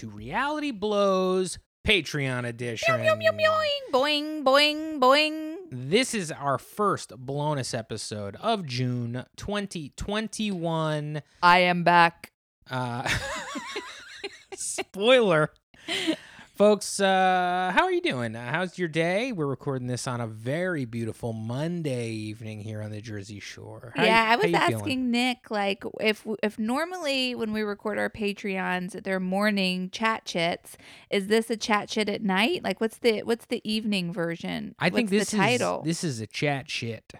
[0.00, 2.94] to Reality Blows Patreon edition.
[2.94, 3.36] Boing,
[3.92, 5.56] boing, boing, boing.
[5.70, 11.20] This is our first bonus episode of June 2021.
[11.42, 12.32] I am back.
[12.70, 13.06] Uh,
[14.54, 15.50] spoiler.
[16.60, 18.36] Folks, uh, how are you doing?
[18.36, 19.32] Uh, how's your day?
[19.32, 23.94] We're recording this on a very beautiful Monday evening here on the Jersey Shore.
[23.96, 25.10] How yeah, you- I was asking feeling?
[25.10, 30.76] Nick, like, if if normally when we record our Patreons, they're morning chat chits.
[31.08, 32.62] Is this a chat chit at night?
[32.62, 34.74] Like, what's the what's the evening version?
[34.78, 35.78] I think What's this the title.
[35.78, 37.14] is this is a chat shit.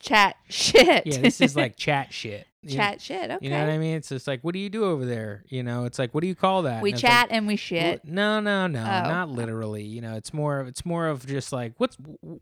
[0.00, 1.06] chat shit.
[1.06, 2.46] Yeah, this is like chat shit.
[2.68, 3.30] Chat shit.
[3.30, 3.38] Okay.
[3.44, 3.96] You know what I mean?
[3.96, 5.42] It's just like, what do you do over there?
[5.48, 6.80] You know, it's like, what do you call that?
[6.82, 8.04] We And it's like, chat and we shit.
[8.04, 8.82] No, no, no, Oh.
[8.84, 9.82] not literally.
[9.82, 11.96] You know, it's more of it's more of just like what's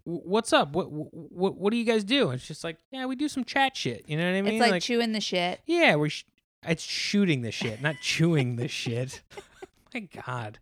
[0.04, 0.72] what's up?
[0.72, 2.30] What what what do you guys do?
[2.32, 4.04] It's just like yeah, we do some chat shit.
[4.08, 4.60] You know what I mean?
[4.62, 5.60] it's like, chewing the shit.
[5.66, 6.24] yeah, we're sh-
[6.66, 9.22] it's shooting the shit, not chewing the shit.
[9.94, 10.58] My God,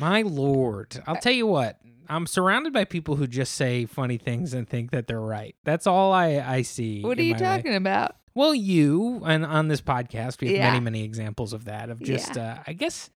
[0.00, 1.00] my lord!
[1.06, 1.78] I'll tell you what.
[2.08, 5.54] I'm surrounded by people who just say funny things and think that they're right.
[5.64, 7.00] That's all I I see.
[7.02, 7.56] What are you my life.
[7.62, 8.16] talking about?
[8.34, 10.70] Well, you and on this podcast, we have Yeah.
[10.72, 11.88] many, many examples of that.
[11.90, 13.10] Of just, uh, I guess,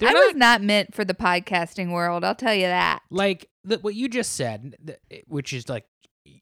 [0.00, 2.24] I not was not meant for the podcasting world.
[2.24, 3.00] I'll tell you that.
[3.10, 4.76] like the, what you just said,
[5.26, 5.84] which is like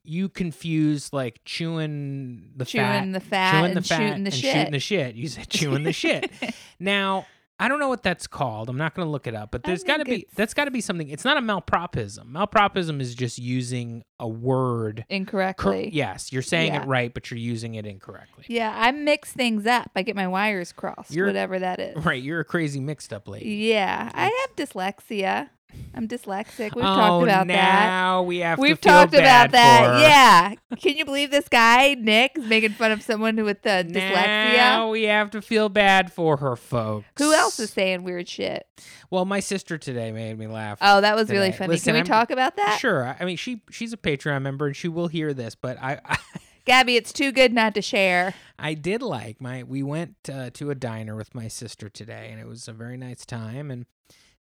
[0.03, 4.33] you confuse like chewing the Chewing fat, the fat chewing the fat, shooting the and
[4.33, 4.53] shit.
[4.55, 5.15] shooting the shit.
[5.15, 6.31] You said chewing the shit.
[6.79, 7.25] Now,
[7.57, 8.69] I don't know what that's called.
[8.69, 10.71] I'm not going to look it up, but there's got to be that's got to
[10.71, 11.07] be something.
[11.09, 12.25] It's not a malpropism.
[12.31, 15.05] Malpropism is just using a word.
[15.07, 15.89] cor- Incorrectly.
[15.93, 16.81] yes, you're saying Yeah.
[16.83, 18.43] it right, but you're using it incorrectly.
[18.49, 19.89] Yeah, I mix things up.
[19.95, 21.95] I get my wires crossed, You're- whatever that is.
[22.05, 23.49] Right, you're a crazy mixed up lady.
[23.49, 25.49] Yeah, I have dyslexia.
[25.93, 26.75] I'm dyslexic.
[26.75, 27.85] We've oh, talked about that.
[27.87, 30.01] now we have We've to feel talked about that.
[30.01, 30.77] Yeah.
[30.77, 34.55] Can you believe this guy, Nick, is making fun of someone with uh, dyslexia?
[34.57, 37.05] Now we have to feel bad for her, folks.
[37.17, 38.67] Who else is saying weird shit?
[39.09, 40.79] Well, my sister today made me laugh.
[40.81, 41.73] Oh, that was really funny.
[41.73, 42.77] Listen, Can we I'm- talk about that?
[42.79, 43.07] Sure.
[43.07, 45.99] I- I mean, she she's a Patreon member and she will hear this, but I
[46.03, 46.17] I,
[46.65, 48.33] Gabby, it's too good not to share.
[48.57, 49.63] I did like my.
[49.63, 52.97] We went uh, to a diner with my sister today, and it was a very
[52.97, 53.69] nice time.
[53.69, 53.85] And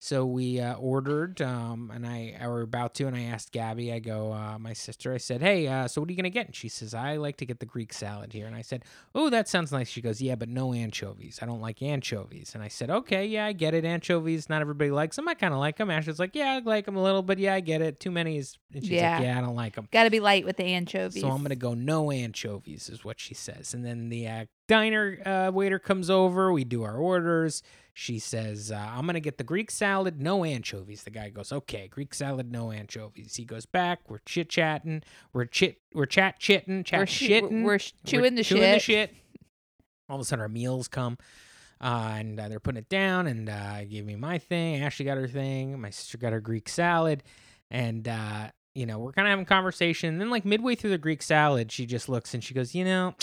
[0.04, 3.94] so we uh, ordered, um, and I, I were about to, and I asked Gabby.
[3.94, 5.14] I go, uh, my sister.
[5.14, 7.38] I said, "Hey, uh, so what are you gonna get?" And she says, "I like
[7.38, 8.84] to get the Greek salad here." And I said,
[9.16, 11.40] "Oh, that sounds nice." She goes, "Yeah, but no anchovies.
[11.42, 13.86] I don't like anchovies." And I said, "Okay, yeah, I get it.
[13.86, 15.30] Anchovies, not everybody likes them.
[15.30, 17.54] I kind of like them." Ashley's like, "Yeah, I like them a little, but yeah,
[17.54, 18.02] I get it.
[18.02, 19.16] Too many is." And she's Yeah.
[19.16, 21.22] like, "Yeah, I don't like them." Got to be light with the anchovies.
[21.22, 23.74] So I'm gonna go no anchovies, is what she says.
[23.74, 26.52] And then the uh, diner uh, waiter comes over.
[26.52, 27.64] We do our orders.
[27.96, 31.88] She says, uh, "I'm gonna get the Greek salad, no anchovies." The guy goes, "Okay,
[31.88, 34.10] Greek salad, no anchovies." He goes back.
[34.10, 35.04] We're chit chatting.
[35.32, 35.80] We're chit.
[35.94, 36.84] We're chat chitting.
[36.84, 37.64] Chat We're sh- shitting.
[37.64, 39.12] we're sh- chewing the chewing the shit.
[39.12, 39.16] shit.
[40.10, 41.18] All of a sudden, our meals come.
[41.80, 44.82] Uh, and uh, they're putting it down, and uh, gave me my thing.
[44.82, 45.80] Ashley got her thing.
[45.80, 47.24] My sister got her Greek salad,
[47.70, 50.10] and uh, you know we're kind of having a conversation.
[50.14, 52.86] And then, like midway through the Greek salad, she just looks and she goes, "You
[52.86, 53.16] know,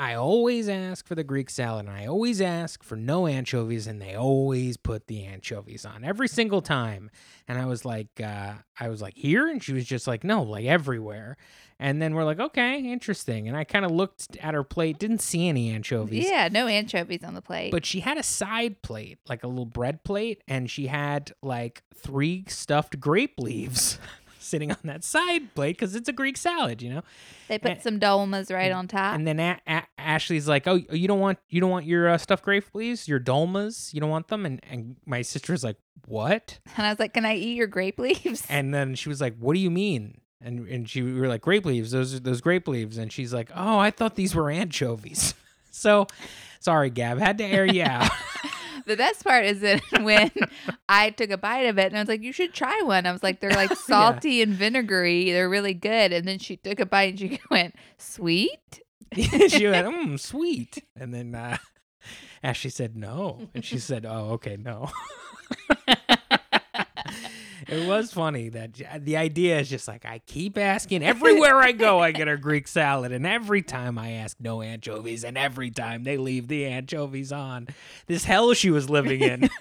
[0.00, 4.00] I always ask for the Greek salad, and I always ask for no anchovies, and
[4.00, 7.10] they always put the anchovies on every single time."
[7.46, 10.42] And I was like, uh, "I was like here," and she was just like, "No,
[10.42, 11.36] like everywhere."
[11.78, 15.20] And then we're like, "Okay, interesting." And I kind of looked at her plate, didn't
[15.20, 16.24] see any anchovies.
[16.24, 17.70] Yeah, no anchovies on the plate.
[17.70, 21.82] But she had a side plate, like a little bread plate, and she had like
[21.94, 23.98] three stuffed grape leaves
[24.50, 27.02] sitting on that side plate because it's a Greek salad, you know.
[27.48, 29.14] they put and- some dolmas right on top.
[29.14, 32.18] And then a- a- Ashley's like, "Oh, you don't want you don't want your uh,
[32.18, 36.58] stuffed grape leaves, your dolmas, you don't want them." And and my sister's like, "What?"
[36.76, 39.36] And I was like, "Can I eat your grape leaves?" And then she was like,
[39.38, 42.40] "What do you mean?" And and she we were like, "Grape leaves, those are those
[42.40, 45.34] grape leaves." And she's like, "Oh, I thought these were anchovies."
[45.70, 46.06] so,
[46.60, 48.10] sorry, Gab, had to air you out.
[48.90, 50.30] the best part is that when
[50.88, 53.12] I took a bite of it and I was like, "You should try one." I
[53.12, 55.32] was like, "They're like salty and vinegary.
[55.32, 58.82] They're really good." And then she took a bite and she went, "Sweet."
[59.16, 60.84] she went, mm, sweet.
[60.94, 61.56] And then uh,
[62.42, 63.48] Ashley said, no.
[63.54, 64.90] And she said, oh, okay, no.
[67.70, 72.00] It was funny that the idea is just like, I keep asking everywhere I go,
[72.00, 73.12] I get a Greek salad.
[73.12, 77.68] And every time I ask no anchovies, and every time they leave the anchovies on.
[78.06, 79.50] This hell she was living in.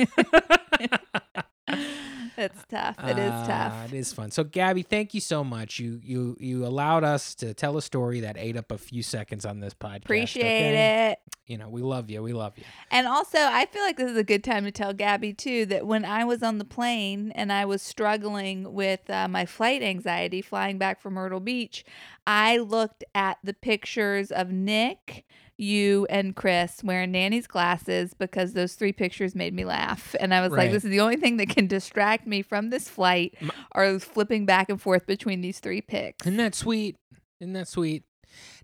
[2.40, 2.96] It's tough.
[3.04, 3.94] It is Uh, tough.
[3.94, 4.32] It is fun.
[4.32, 5.78] So Gabby, thank you so much.
[5.80, 9.46] You you you allowed us to tell a story that ate up a few seconds
[9.46, 10.06] on this podcast.
[10.06, 11.12] Appreciate okay?
[11.12, 11.20] it.
[11.48, 12.22] You know, we love you.
[12.22, 12.64] We love you.
[12.92, 15.86] And also, I feel like this is a good time to tell Gabby too that
[15.86, 20.42] when I was on the plane and I was struggling with uh, my flight anxiety
[20.42, 21.84] flying back from Myrtle Beach,
[22.28, 25.26] I looked at the pictures of Nick
[25.60, 30.16] you and Chris wearing Nanny's glasses because those three pictures made me laugh.
[30.20, 30.64] And I was Right.
[30.66, 33.36] like, this is the only thing that can distract me from this flight
[33.74, 36.26] are flipping back and forth between these three pics.
[36.26, 36.96] Isn't that sweet?
[37.42, 38.04] Isn't that sweet?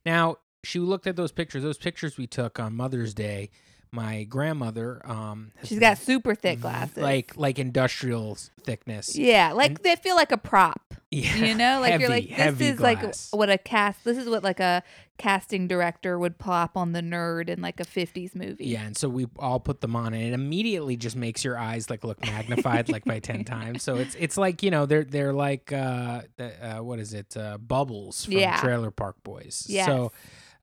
[0.05, 1.63] Now she looked at those pictures.
[1.63, 3.49] Those pictures we took on Mother's Day.
[3.91, 6.97] My grandmother, um, She's got super thick glasses.
[6.97, 9.15] like like industrial thickness.
[9.17, 10.84] yeah, like they feel like a prop.
[11.11, 13.31] Yeah, You know, like you're like this heavy is glass.
[13.31, 14.03] like what a cast.
[14.03, 14.83] This is what like a
[15.17, 18.65] casting director would plop on the nerd in like a '50s movie.
[18.65, 21.89] Yeah, and so we all put them on, and it immediately just makes your eyes
[21.89, 23.83] like look magnified like by ten times.
[23.83, 27.37] So it's it's like you know they're they're like uh, the, uh what is it
[27.37, 28.59] uh, bubbles from Yeah.
[28.59, 29.65] Trailer Park Boys.
[29.69, 29.85] Yes.
[29.85, 30.11] So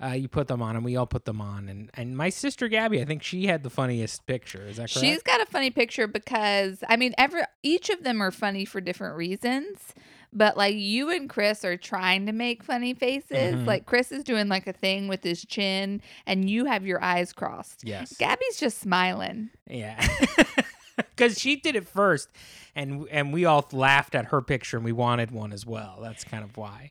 [0.03, 2.67] uh, you put them on, and we all put them on, and and my sister
[2.69, 4.67] Gabby, I think she had the funniest picture.
[4.67, 4.99] Is that correct?
[4.99, 8.81] She's got a funny picture because I mean, every each of them are funny for
[8.81, 9.95] different reasons.
[10.33, 13.55] But like you and Chris are trying to make funny faces.
[13.55, 13.67] Mhm.
[13.67, 17.33] Like Chris is doing like a thing with his chin, and you have your eyes
[17.33, 17.83] crossed.
[17.85, 18.17] yes.
[18.17, 19.51] Gabby's just smiling.
[19.69, 20.03] Yeah.
[21.17, 22.29] Because she did it first,
[22.77, 25.99] and and we all laughed at her picture, and we wanted one as well.
[26.03, 26.91] That's kind of why.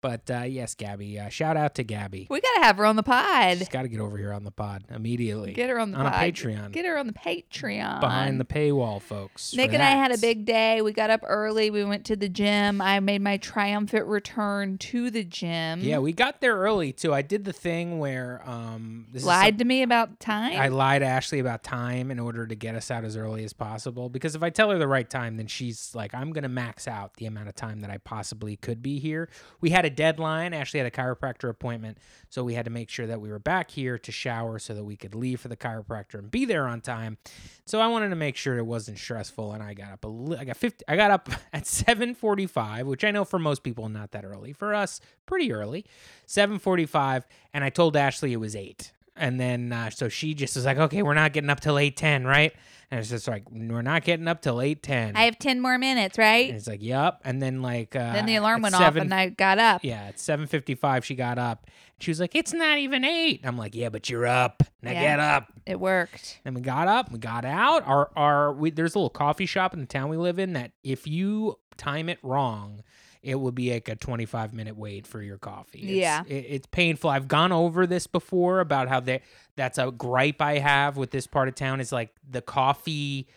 [0.00, 1.18] But uh, yes, Gabby.
[1.18, 2.26] Uh, shout out to Gabby.
[2.30, 3.58] We gotta have her on the pod.
[3.58, 5.52] She's got to get over here on the pod immediately.
[5.52, 6.20] Get her on the on a pod.
[6.20, 6.72] Patreon.
[6.72, 8.00] Get her on the Patreon.
[8.00, 9.54] behind the paywall, folks.
[9.54, 10.80] Nick and I had a big day.
[10.82, 11.70] We got up early.
[11.70, 12.80] We went to the gym.
[12.80, 15.80] I made my triumphant return to the gym.
[15.80, 17.12] Yeah, we got there early too.
[17.12, 20.58] I did the thing where um, this is lied to me about time.
[20.58, 23.52] I lied to Ashley about time in order to get us out as early as
[23.52, 24.08] possible.
[24.08, 26.88] Because if I tell her the right time, then she's like, I'm going to max
[26.88, 29.28] out the amount of time that I possibly could be here.
[29.60, 30.54] We had a deadline.
[30.54, 31.98] Ashley had a chiropractor appointment.
[32.28, 34.84] So we had to make sure that we were back here to shower so that
[34.84, 37.18] we could leave for the chiropractor and be there on time.
[37.66, 39.52] So I wanted to make sure it wasn't stressful.
[39.52, 43.04] And I got up a li- I got 50, I got up at 745, which
[43.04, 44.52] I know for most people, not that early.
[44.52, 45.84] For us, pretty early.
[46.26, 47.26] 745.
[47.52, 48.92] And I told Ashley it was 8.
[49.20, 52.24] And then uh, so she just was like, okay, we're not getting up till 8:10,
[52.26, 52.52] right?
[52.90, 55.12] And it's just like we're not getting up till 8:10.
[55.14, 56.48] I have 10 more minutes, right?
[56.48, 57.20] and it's like, yep.
[57.24, 59.84] And then like uh, then the alarm went off seven- and I got up.
[59.84, 61.66] yeah, at 7:55 she got up.
[62.00, 63.42] She was like, it's not even 8.
[63.44, 64.62] I'm like, yeah, but you're up.
[64.82, 65.00] Now Yeah.
[65.02, 65.52] get up.
[65.66, 66.40] It worked.
[66.46, 67.86] And we got up, we got out.
[67.86, 70.72] Our our we, there's a little coffee shop in the town we live in that
[70.82, 72.82] if you time it wrong,
[73.22, 75.80] it will be like a 25 minute wait for your coffee.
[75.80, 76.22] It's, Yeah.
[76.26, 77.10] it, it's painful.
[77.10, 79.22] I've gone over this before about how they
[79.56, 83.28] that's a gripe I have with this part of town is like the coffee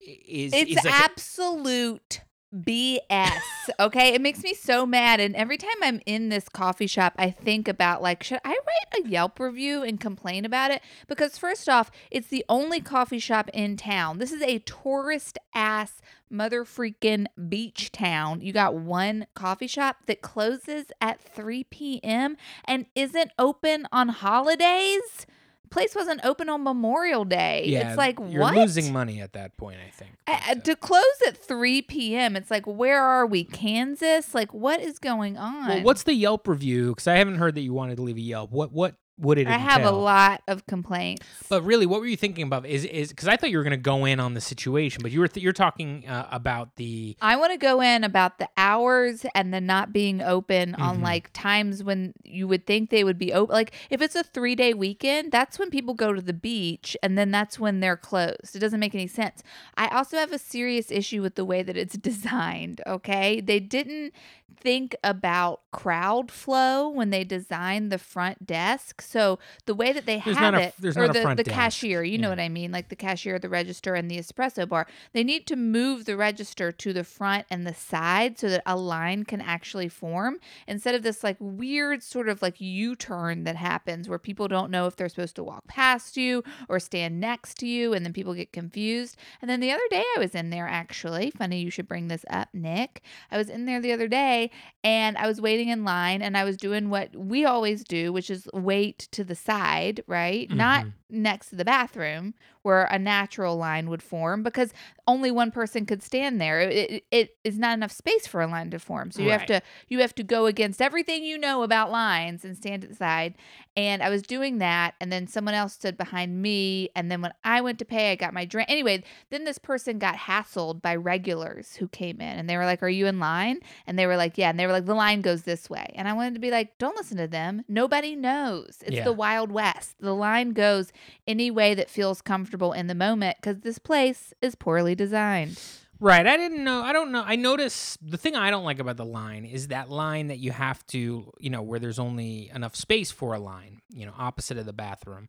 [0.00, 2.20] is It's is like a- absolute
[2.54, 3.40] BS.
[3.80, 4.14] Okay.
[4.14, 5.20] It makes me so mad.
[5.20, 9.04] And every time I'm in this coffee shop, I think about like, should I write
[9.04, 10.82] a Yelp review and complain about it?
[11.08, 14.18] Because, first off, it's the only coffee shop in town.
[14.18, 16.00] This is a tourist ass
[16.32, 18.40] mother freaking beach town.
[18.40, 22.36] You got one coffee shop that closes at 3 p.m.
[22.64, 25.26] and isn't open on holidays.
[25.70, 27.64] Place wasn't open on Memorial Day.
[27.66, 28.54] yeah, it's like you're what?
[28.54, 30.10] losing money at that point, I think.
[30.26, 32.36] I- uh, to close at 3 p.m.
[32.36, 33.44] It's like, where are we?
[33.44, 34.34] Kansas?
[34.34, 35.68] Like, what is going on?
[35.68, 36.90] well, what's the Yelp review?
[36.90, 38.50] Because I haven't heard that you wanted to leave a Yelp.
[38.50, 41.24] What what would it I have a lot of complaints.
[41.48, 42.66] But really, what were you thinking about?
[42.66, 45.10] Is is because I thought you were going to go in on the situation, but
[45.12, 48.48] you were th- you're talking uh, about the I want to go in about the
[48.56, 51.02] hours and the not being open on Mhm.
[51.02, 53.52] like times when you would think they would be open.
[53.54, 57.16] Like if it's a three day weekend, that's when people go to the beach and
[57.16, 58.54] then that's when they're closed.
[58.54, 59.42] It doesn't make any sense.
[59.76, 62.80] I also have a serious issue with the way that it's designed.
[62.86, 63.40] Okay.
[63.40, 64.12] They didn't
[64.58, 69.00] think about crowd flow when they design the front desk.
[69.00, 71.42] So the way that they There's have not a- it, there's or not a the,
[71.42, 72.72] the cashier, you know what I mean?
[72.72, 74.86] Like the cashier, the register, and the espresso bar.
[75.12, 78.76] They need to move the register to the front and the side so that a
[78.76, 83.56] line can actually form instead of this like weird sort of like U turn that
[83.56, 87.58] happens where people don't know if they're supposed to walk past you or stand next
[87.58, 89.16] to you and then people get confused.
[89.40, 92.24] And then the other day I was in there actually, funny you should bring this
[92.28, 93.02] up, Nick.
[93.30, 94.41] I was in there the other day
[94.82, 98.30] and I was waiting in line and I was doing what we always do, which
[98.30, 100.50] is wait to the side, right?
[100.50, 100.92] Not Mhm.
[101.12, 104.72] Next to the bathroom where a natural line would form because
[105.08, 106.60] only one person could stand there.
[106.60, 109.10] It, it, it is not enough space for a line to form.
[109.10, 112.56] So you have to you have to go against everything you know about lines and
[112.56, 113.34] stand at the side.
[113.76, 117.32] And I was doing that and then someone else stood behind me and then when
[117.42, 118.70] I went to pay I got my drink.
[118.70, 122.82] Anyway, then this person got hassled by regulars who came in and they were like,
[122.82, 125.20] "Are you in line?" And they were like, "Yeah." And they were like, "The line
[125.20, 127.64] goes this way." And I wanted to be like, "Don't listen to them.
[127.68, 128.78] Nobody knows.
[128.86, 129.04] It's Yeah.
[129.04, 129.96] the Wild West.
[130.00, 130.92] The line goes
[131.26, 135.60] any way that feels comfortable in the moment because this place is poorly designed.
[136.00, 136.26] Right.
[136.26, 136.82] I didn't know.
[136.82, 137.22] I don't know.
[137.24, 140.50] I notice the thing I don't like about the line is that line that you
[140.50, 144.58] have to, you know, where there's only enough space for a line, you know, opposite
[144.58, 145.28] of the bathroom.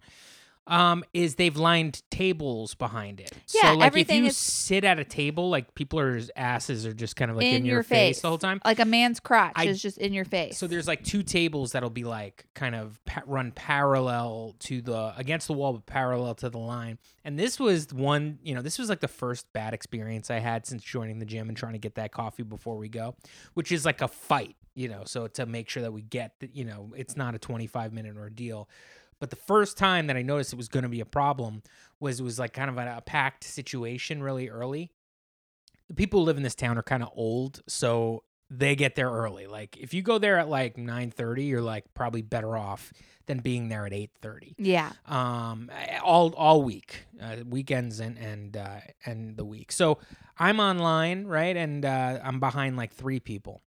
[0.65, 3.33] Um, is they've lined tables behind it.
[3.53, 6.93] Yeah, so like if you is- sit at a table, like people are asses are
[6.93, 8.15] just kind of like In in, your, your face.
[8.17, 8.21] face.
[8.21, 8.61] the whole time.
[8.63, 10.57] Like a man's crotch I- is just in your face.
[10.57, 15.13] So there's like two tables that'll be like kind of pa- run parallel to the
[15.17, 16.97] against the wall, but parallel to the line.
[17.25, 20.65] And this was one, you know, this was like the first bad experience I had
[20.65, 23.15] since joining the gym and trying to get that coffee before we go,
[23.53, 25.03] which is like a fight, you know.
[25.05, 28.15] So to make sure that we get, the, you know, it's not a 25 minute
[28.17, 28.69] ordeal.
[29.23, 31.63] But the first time that I noticed it was going to be a problem
[32.01, 34.91] was it was like kind of a, a packed situation really early.
[35.87, 39.09] The people who live in this town are kind of old, so they get there
[39.09, 39.47] early.
[39.47, 42.91] Like if you go there at like 9:30, you're like probably better off
[43.27, 44.55] than being there at 8:30.
[44.57, 44.91] yeah.
[45.05, 45.71] Um
[46.03, 49.71] all all week, uh, weekends and and uh, and the week.
[49.71, 49.99] So
[50.37, 51.55] I'm online, right?
[51.55, 53.61] And uh, I'm behind like 3 people.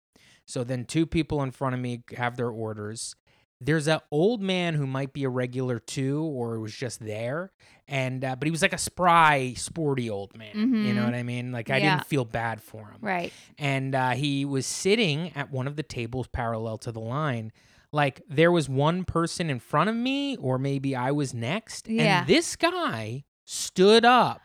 [0.48, 3.14] So then two people in front of me have their orders.
[3.62, 7.52] There's an old man who might be a regular too, or was just there,
[7.88, 10.56] and uh, but he was like a spry, sporty old man.
[10.56, 11.06] You know Mhm.
[11.06, 11.52] what I mean?
[11.54, 11.96] Like I Yeah.
[11.96, 13.32] didn't feel bad for him Right.
[13.58, 17.52] and uh, he was sitting at one of the tables parallel to the line.
[17.94, 21.88] Like there was one person in front of me, or maybe I was next.
[21.88, 22.20] Yeah.
[22.22, 24.42] And this guy stood up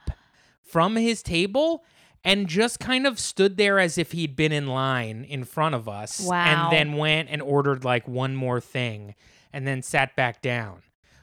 [0.63, 1.83] from his table
[2.29, 5.89] and just kind of stood there as if he'd been in line in front of
[5.89, 6.21] us.
[6.21, 6.45] Wow.
[6.45, 9.15] And then went and ordered like one more thing
[9.53, 10.83] and then sat back down,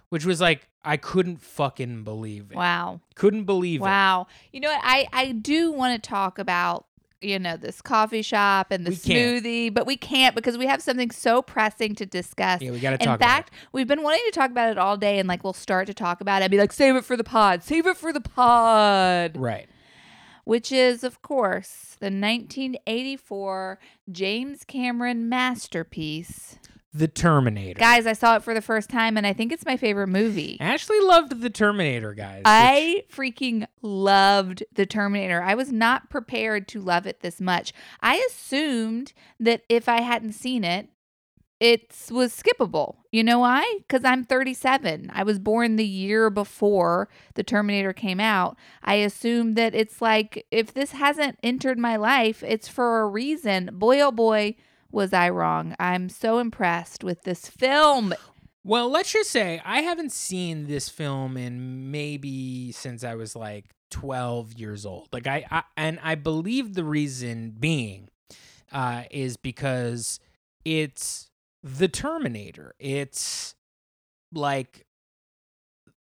[0.09, 2.57] which was like, I couldn't fucking believe it.
[2.57, 3.01] Wow.
[3.15, 3.83] Couldn't believe it.
[3.83, 4.27] Wow.
[4.51, 4.81] You know what?
[4.83, 6.85] I I do want to talk about
[7.21, 10.81] you know this coffee shop and the We smoothie, but we can't because we have
[10.81, 12.61] something so pressing to discuss.
[12.61, 14.97] Yeah, we got to In talk fact, we've been wanting to talk about it all
[14.97, 17.17] day, and like we'll start to talk about it, and be like, save it for
[17.17, 19.37] the pod, save it for the pod.
[19.37, 19.67] Right.
[20.45, 23.77] Which is, of course, the 1984
[24.09, 26.57] James Cameron masterpiece.
[26.93, 27.77] The Terminator.
[27.77, 30.55] Guys, I saw it for the first time, and I think it's my favorite movie.
[30.61, 32.43] Ashley loved the Terminator, guys.
[32.45, 35.41] I freaking loved the Terminator.
[35.41, 37.73] I was not prepared to love it this much.
[37.99, 39.11] I assumed
[39.41, 40.87] that if I hadn't seen it,
[41.59, 42.97] it was skippable.
[43.11, 43.79] You know why?
[43.79, 45.09] Because I'm 37.
[45.13, 48.57] I was born the year before the Terminator came out.
[48.83, 53.69] I assume that it's like, if this hasn't entered my life, it's for a reason.
[53.73, 54.55] Boy, oh boy,
[54.91, 55.75] was I wrong.
[55.79, 58.13] I'm so impressed with this film.
[58.63, 63.65] well, let's just say I haven't seen this film in maybe since I was like
[63.91, 65.07] 12 years old.
[65.13, 68.09] Like I, I and I believe the reason being
[68.73, 70.19] uh, is because
[70.65, 71.29] it's
[71.65, 72.75] the Terminator.
[72.79, 73.55] It's
[74.31, 74.85] like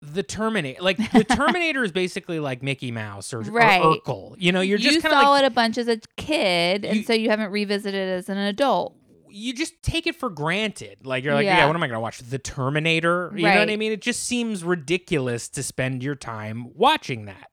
[0.01, 0.82] the Terminator.
[0.82, 3.82] Like the Terminator is basically like Mickey Mouse or, Right.
[3.82, 4.36] or Urkel.
[4.38, 6.89] You know, you're just you kind saw like it a bunch as a kid, You-
[6.92, 8.96] and so you haven't revisited it as an adult.
[9.32, 11.06] you just take it for granted.
[11.06, 11.68] Like you're like, yeah, Yeah.
[11.68, 12.20] what am I gonna watch?
[12.20, 13.32] The Terminator?
[13.36, 13.92] You know what I mean?
[13.92, 17.51] It just seems ridiculous to spend your time watching that.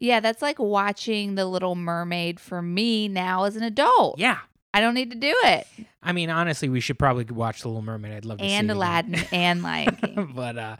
[0.00, 4.18] Yeah, that's like watching The Little Mermaid for me now as an adult.
[4.18, 4.38] Yeah.
[4.78, 5.66] I don't need to do it.
[6.04, 8.12] I mean, honestly, we should probably watch The Little Mermaid.
[8.12, 8.76] I'd love to see And it again.
[8.76, 10.32] Aladdin and Lion King.
[10.36, 10.76] but uh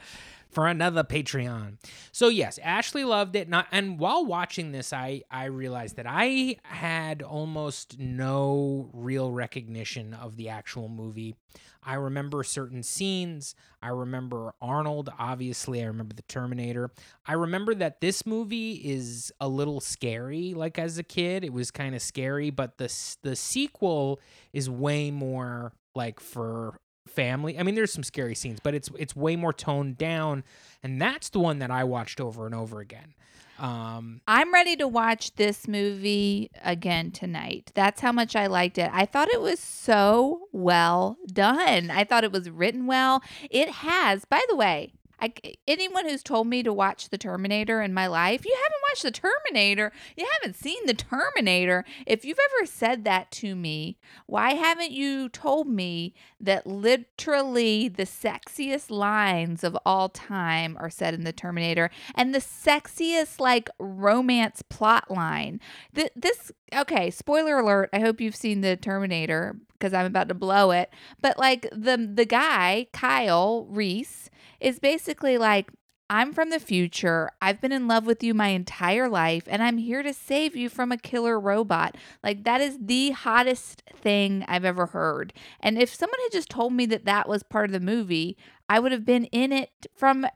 [0.50, 1.78] for another Patreon.
[2.12, 3.48] So yes, Ashley loved it.
[3.48, 10.14] Not and while watching this, I I realized that I had almost no real recognition
[10.14, 11.34] of the actual movie.
[11.82, 13.54] I remember certain scenes.
[13.80, 15.82] I remember Arnold, obviously.
[15.82, 16.90] I remember the Terminator.
[17.26, 20.54] I remember that this movie is a little scary.
[20.54, 24.20] Like as a kid, it was kind of scary, but the the sequel
[24.52, 26.76] is way more like for
[27.10, 27.58] family.
[27.58, 30.44] I mean, there's some scary scenes, but it's it's way more toned down,
[30.82, 33.14] and that's the one that I watched over and over again.
[33.58, 37.72] Um, I'm ready to watch this movie again tonight.
[37.74, 38.88] That's how much I liked it.
[38.92, 41.90] I thought it was so well done.
[41.90, 43.20] I thought it was written well.
[43.50, 45.32] It has, by the way, I,
[45.66, 49.10] anyone who's told me to watch The Terminator in my life, you haven't watched The
[49.10, 49.92] Terminator.
[50.16, 51.84] You haven't seen The Terminator.
[52.06, 58.04] If you've ever said that to me, why haven't you told me that literally the
[58.04, 64.62] sexiest lines of all time are said in The Terminator and the sexiest like romance
[64.62, 65.60] plot line?
[65.94, 67.90] Th- this, okay, spoiler alert.
[67.92, 70.90] I hope you've seen The Terminator because I'm about to blow it.
[71.20, 75.70] But like the the guy, Kyle Reese, is basically like,
[76.10, 77.30] I'm from the future.
[77.42, 80.70] I've been in love with you my entire life, and I'm here to save you
[80.70, 81.96] from a killer robot.
[82.24, 85.34] Like, that is the hottest thing I've ever heard.
[85.60, 88.38] And if someone had just told me that that was part of the movie,
[88.70, 90.26] I would have been in it from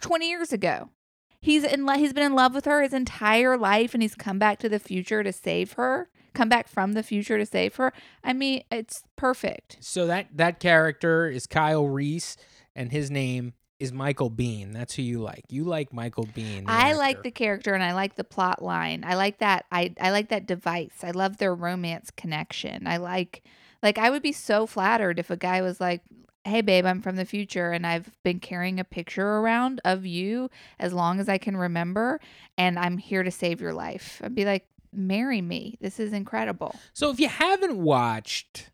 [0.00, 0.90] 20 years ago.
[1.40, 4.38] He's in lo- he's been in love with her his entire life and he's come
[4.38, 7.92] back to the future to save her come back from the future to save her
[8.22, 12.36] i mean it's perfect So that that character is Kyle Reese,
[12.76, 14.72] and his name is Michael Biehn.
[14.74, 15.44] That's who you like.
[15.48, 16.64] You like Michael Biehn.
[16.68, 20.10] i like the character and i like the plot line i like that i i
[20.10, 23.42] like that device i love their romance connection i like
[23.82, 26.02] like i would be so flattered if a guy was like
[26.44, 30.48] hey babe i'm from the future and i've been carrying a picture around of you
[30.78, 32.18] as long as i can remember
[32.56, 36.74] and i'm here to save your life i'd be like marry me this is incredible
[36.94, 38.70] So if you haven't watched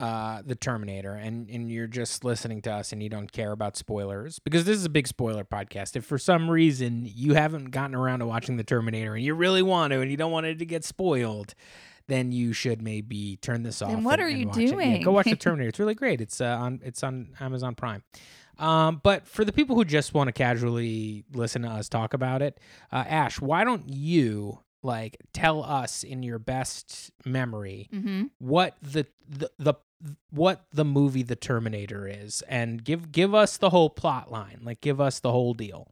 [0.00, 3.76] uh, the Terminator and and you're just listening to us and you don't care about
[3.76, 5.94] spoilers because this is a big spoiler podcast.
[5.94, 9.62] If for some reason you haven't gotten around to watching the Terminator and you really
[9.62, 11.54] want to and you don't want it to get spoiled,
[12.06, 13.90] then you should maybe turn this off.
[13.90, 14.56] And what and- are and you it.
[14.56, 15.02] Yeah, doing?
[15.02, 15.68] go watch the Terminator.
[15.68, 16.20] It's really great.
[16.20, 18.02] It's uh, on it's on Amazon Prime.
[18.58, 22.42] Um, but for the people who just want to casually listen to us talk about
[22.42, 22.60] it,
[22.92, 28.24] uh, Ash, why don't you like tell us in your best memory mm-hmm.
[28.38, 29.74] what the, the the
[30.30, 34.60] what the movie The Terminator is and give give us the whole plot line.
[34.62, 35.88] Like give us the whole deal.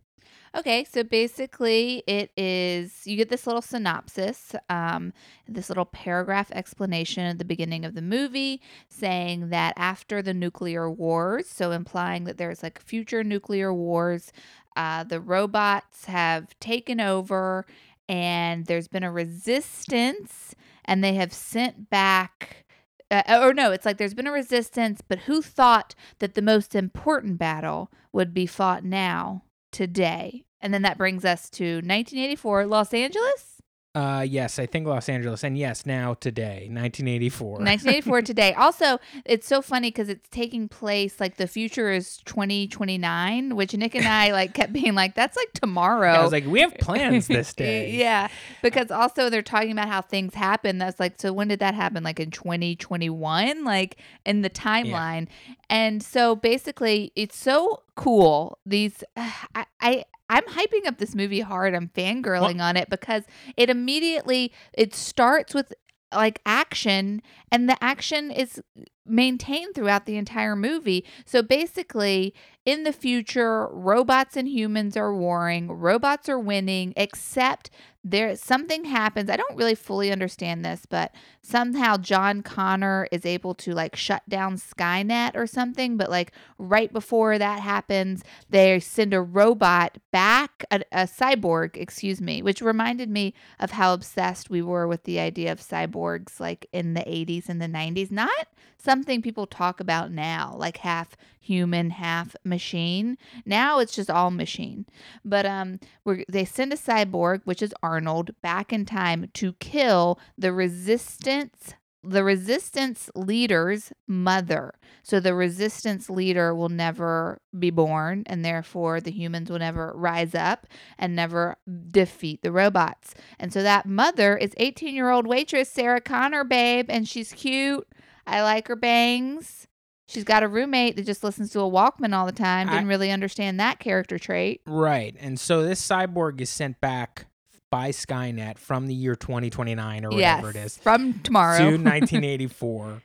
[0.57, 5.13] Okay, so basically, it is you get this little synopsis, um,
[5.47, 10.91] this little paragraph explanation at the beginning of the movie saying that after the nuclear
[10.91, 14.33] wars, so implying that there's like future nuclear wars,
[14.77, 17.65] uh, the robots have taken over
[18.09, 22.65] and there's been a resistance and they have sent back.
[23.09, 26.75] Uh, or no, it's like there's been a resistance, but who thought that the most
[26.75, 29.43] important battle would be fought now?
[29.71, 30.45] Today.
[30.61, 33.60] And then that brings us to 1984, Los Angeles.
[33.93, 37.51] Uh yes, I think Los Angeles and yes, now today, 1984.
[37.55, 38.55] 1984 today.
[38.55, 43.97] Also, it's so funny because it's taking place like the future is 2029, which Nick
[43.97, 46.13] and I like kept being like, that's like tomorrow.
[46.13, 47.91] I was like, we have plans this day.
[47.91, 48.29] yeah,
[48.63, 50.79] because also they're talking about how things happen.
[50.79, 52.05] That's like, so when did that happen?
[52.05, 55.27] Like in 2021, like in the timeline.
[55.69, 58.59] And so basically, it's so cool.
[58.65, 61.75] These, I, I I'm hyping up this movie hard.
[61.75, 63.25] I'm fangirling on it because
[63.57, 65.75] it immediately it starts with
[66.15, 68.63] like action and the action is
[69.11, 71.05] maintained throughout the entire movie.
[71.25, 72.35] So basically,
[72.67, 77.71] in the future, robots and humans are warring, robots are winning, except
[78.03, 79.29] there something happens.
[79.29, 84.23] I don't really fully understand this, but somehow John Connor is able to like shut
[84.29, 90.65] down Skynet or something, but like right before that happens, they send a robot back,
[90.71, 95.19] a, a cyborg, excuse me, which reminded me of how obsessed we were with the
[95.19, 98.11] idea of cyborgs like in the 80s and the 90s.
[98.11, 98.49] Not
[98.81, 103.17] something people talk about now, like half human, half machine.
[103.45, 104.87] Now it's just all machine.
[105.25, 110.19] But um we they send a cyborg, which is Arnold, back in time to kill
[110.37, 114.73] the resistance the resistance leader's mother.
[115.03, 120.35] So the resistance leader will never be born, and therefore the humans will never rise
[120.35, 120.67] up
[120.99, 121.57] and never
[121.91, 123.15] defeat the robots.
[123.39, 127.87] And so that mother is 18 year old waitress Sarah Connor, babe, and she's cute.
[128.31, 129.67] I like her bangs.
[130.07, 132.69] She's got a roommate that just listens to a Walkman all the time.
[132.69, 134.61] Didn't really understand that character trait.
[134.67, 135.15] Right.
[135.21, 137.27] And so this cyborg is sent back
[137.71, 141.59] by Skynet from the year 2029 or yes, whatever it is from tomorrow.
[141.59, 143.03] to 1984.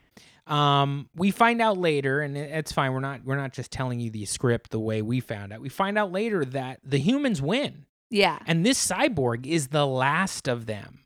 [0.47, 2.93] Um, we find out later, and it's fine.
[2.93, 5.61] We're not we're not just telling you the script the way we found out.
[5.61, 8.38] We find out later that the humans win, yeah.
[8.45, 10.99] and this cyborg is the last of them.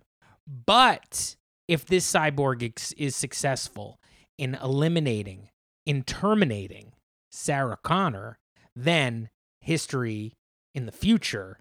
[0.65, 1.38] But
[1.69, 3.99] if this cyborg ex- is successful
[4.39, 5.49] in eliminating,
[5.86, 6.93] in terminating
[7.30, 8.39] Sarah Connor,
[8.75, 10.34] then history
[10.73, 11.60] in the future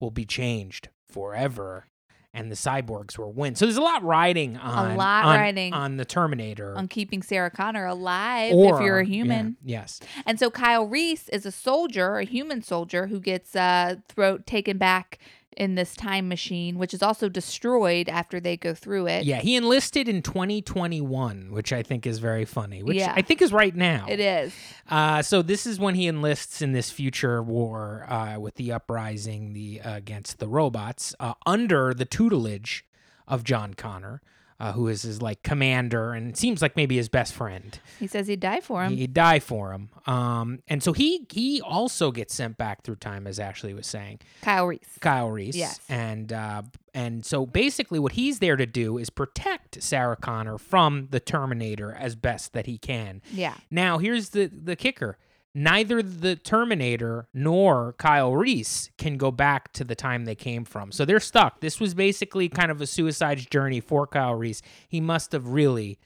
[0.00, 1.86] will be changed forever.
[2.34, 3.56] And the cyborgs will win.
[3.56, 6.74] So there's a lot riding on a lot on, riding on the Terminator.
[6.74, 9.56] On keeping Sarah Connor alive or, if you're a yeah, human.
[9.62, 10.00] yes.
[10.24, 14.78] And so Kyle Reese is a soldier, a human soldier who gets uh throat taken
[14.78, 15.18] back
[15.56, 19.24] in this time machine, which is also destroyed after they go through it.
[19.24, 23.12] Yeah, he enlisted in 2021, which I think is very funny, which Yeah.
[23.14, 24.06] I think is right now.
[24.08, 24.52] It is.
[24.88, 29.52] Uh, so this is when he enlists in this future war uh, with the uprising
[29.52, 32.84] the uh, against the robots uh, under the tutelage
[33.28, 34.20] of John Connor,
[34.62, 37.80] uh, who is his like commander and seems like maybe his best friend.
[37.98, 38.96] He says he'd die for him.
[38.96, 39.88] He'd die for him.
[40.06, 44.20] Um, and so he he also gets sent back through time, as Ashley was saying.
[44.40, 44.98] Kyle Reese.
[45.00, 45.56] Kyle Reese.
[45.56, 45.80] Yes.
[45.88, 46.62] And uh,
[46.94, 51.92] and so basically, what he's there to do is protect Sarah Connor from the Terminator
[51.92, 53.20] as best that he can.
[53.32, 53.54] Yeah.
[53.68, 55.18] Now, here's the the kicker:
[55.54, 60.92] neither the Terminator nor Kyle Reese can go back to the time they came from.
[60.92, 61.60] So they're stuck.
[61.60, 64.62] This was basically kind of a suicide journey for Kyle Reese.
[64.88, 65.98] He must have really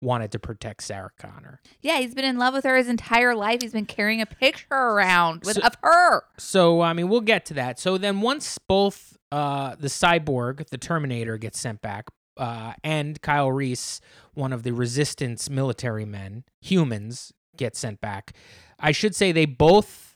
[0.00, 1.60] wanted to protect Sarah Connor.
[1.80, 3.62] Yeah, he's been in love with her his entire life.
[3.62, 6.22] He's been carrying a picture around with So- of her.
[6.38, 7.78] So I mean, we'll get to that.
[7.78, 13.50] So then once both uh, the cyborg, the Terminator, gets sent back, uh, and Kyle
[13.52, 14.00] Reese,
[14.34, 18.32] one of the Resistance military men, humans, get sent back.
[18.78, 20.08] I should say they both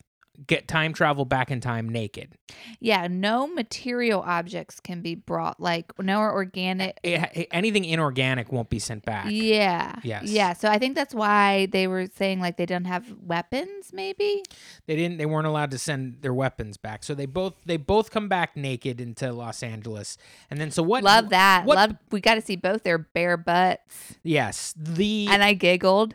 [0.47, 2.35] get time travel back in time naked.
[2.79, 7.01] Yeah, no material objects can be brought, like no organic.
[7.03, 9.29] It- anything inorganic won't be sent back.
[9.31, 9.95] Yeah.
[10.03, 10.25] Yes.
[10.25, 10.53] Yeah.
[10.53, 14.43] So I think that's why they were saying like they don't have weapons, maybe.
[14.87, 15.17] They didn't.
[15.17, 17.03] They weren't allowed to send their weapons back.
[17.03, 20.19] So they both they both come back naked into Los Angeles.
[20.51, 21.03] And then so what?
[21.03, 21.65] Love that.
[21.65, 21.97] what- Love.
[22.11, 26.15] We got to see both their bare butts, Yes, the and I giggled.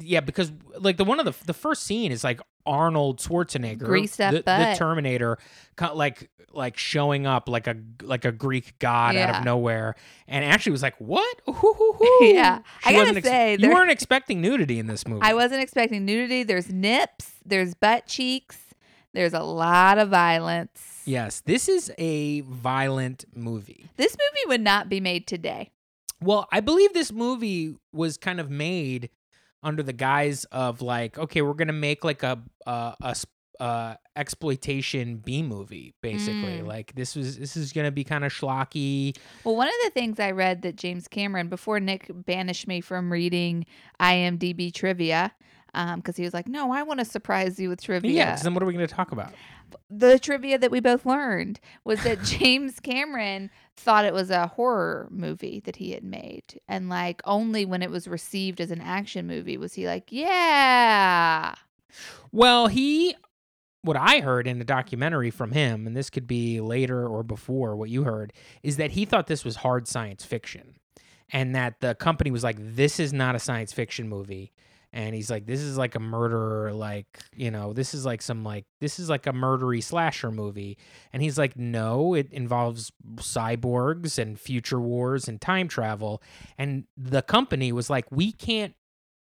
[0.00, 4.20] Yeah, because like the one of the the first scene is like Arnold Schwarzenegger, Greased
[4.20, 4.74] up the, the.
[4.76, 5.38] Terminator,
[5.94, 9.94] like like showing up like a like a Greek god out of nowhere,
[10.26, 11.40] and Ashley was like, "What?
[11.48, 12.60] Ooh, hoo, hoo, hoo." Yeah.
[12.84, 15.22] I gotta wasn't say, you weren't expecting nudity in this movie.
[15.22, 16.42] I wasn't expecting nudity.
[16.42, 17.30] There's nips.
[17.44, 18.58] There's butt cheeks.
[19.14, 21.02] There's a lot of violence.
[21.06, 23.88] Yes, this is a violent movie.
[23.96, 25.70] This movie would not be made today.
[26.20, 29.08] Well, I believe this movie was kind of made
[29.62, 32.40] under the guise of like, okay, we're gonna make like a
[33.60, 36.60] uh, exploitation B movie, basically.
[36.60, 36.66] Mm.
[36.66, 39.16] Like this was this is gonna be kind of schlocky.
[39.44, 43.12] Well, one of the things I read that James Cameron, before Nick banished me from
[43.12, 43.66] reading
[44.00, 45.32] IMDb trivia,
[45.72, 48.36] because he was like, "No, I want to surprise you with trivia." Yeah.
[48.36, 49.32] then what are we gonna talk about?
[49.90, 55.08] The trivia that we both learned was that James Cameron thought it was a horror
[55.10, 59.26] movie that he had made, and like only when it was received as an action
[59.26, 61.54] movie was he like, "Yeah."
[62.32, 63.16] Well, he
[63.82, 67.76] what I heard in the documentary from him, and this could be later or before
[67.76, 70.74] what you heard, is that he thought this was hard science fiction.
[71.30, 74.52] And that the company was like, This is not a science fiction movie.
[74.92, 78.44] And he's like, This is like a murder, like, you know, this is like some
[78.44, 80.78] like this is like a murdery slasher movie.
[81.12, 86.22] And he's like, No, it involves cyborgs and future wars and time travel.
[86.56, 88.74] And the company was like, We can't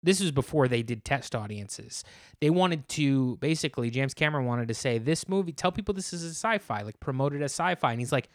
[0.02, 2.04] this was before they did test audiences.
[2.40, 6.24] They wanted to basically James Cameron wanted to say this movie tell people this is
[6.24, 8.28] a sci-fi, like promote it as sci-fi and he's like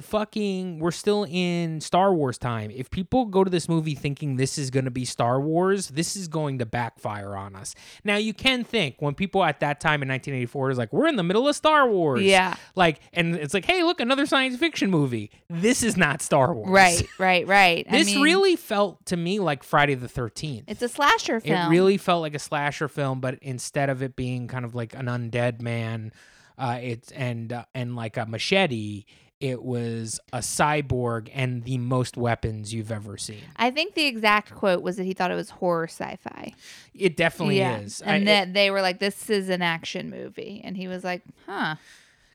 [0.00, 2.70] fucking we're still in Star Wars time.
[2.70, 6.16] If people go to this movie thinking this is going to be Star Wars, this
[6.16, 7.74] is going to backfire on us.
[8.04, 11.16] Now you can think when people at that time in 1984 is like we're in
[11.16, 12.22] the middle of Star Wars.
[12.22, 12.54] Yeah.
[12.74, 15.30] Like and it's like hey, look another science fiction movie.
[15.50, 16.70] This is not Star Wars.
[16.70, 17.86] Right, right, right.
[17.90, 20.64] I This mean, really felt to me like Friday the 13th.
[20.68, 21.66] it's a slasher film.
[21.66, 24.94] It really felt like a slasher film, but instead of it being kind of like
[24.94, 26.12] an undead man,
[26.58, 29.04] uh, it's and uh, and like a machete,
[29.42, 33.42] it was a cyborg and the most weapons you've ever seen.
[33.56, 36.54] I think the exact quote was that he thought it was horror sci-fi.
[36.94, 37.78] It definitely yeah.
[37.78, 41.22] is, And that they were like, "This is an action movie," and he was like,
[41.46, 41.74] "Huh."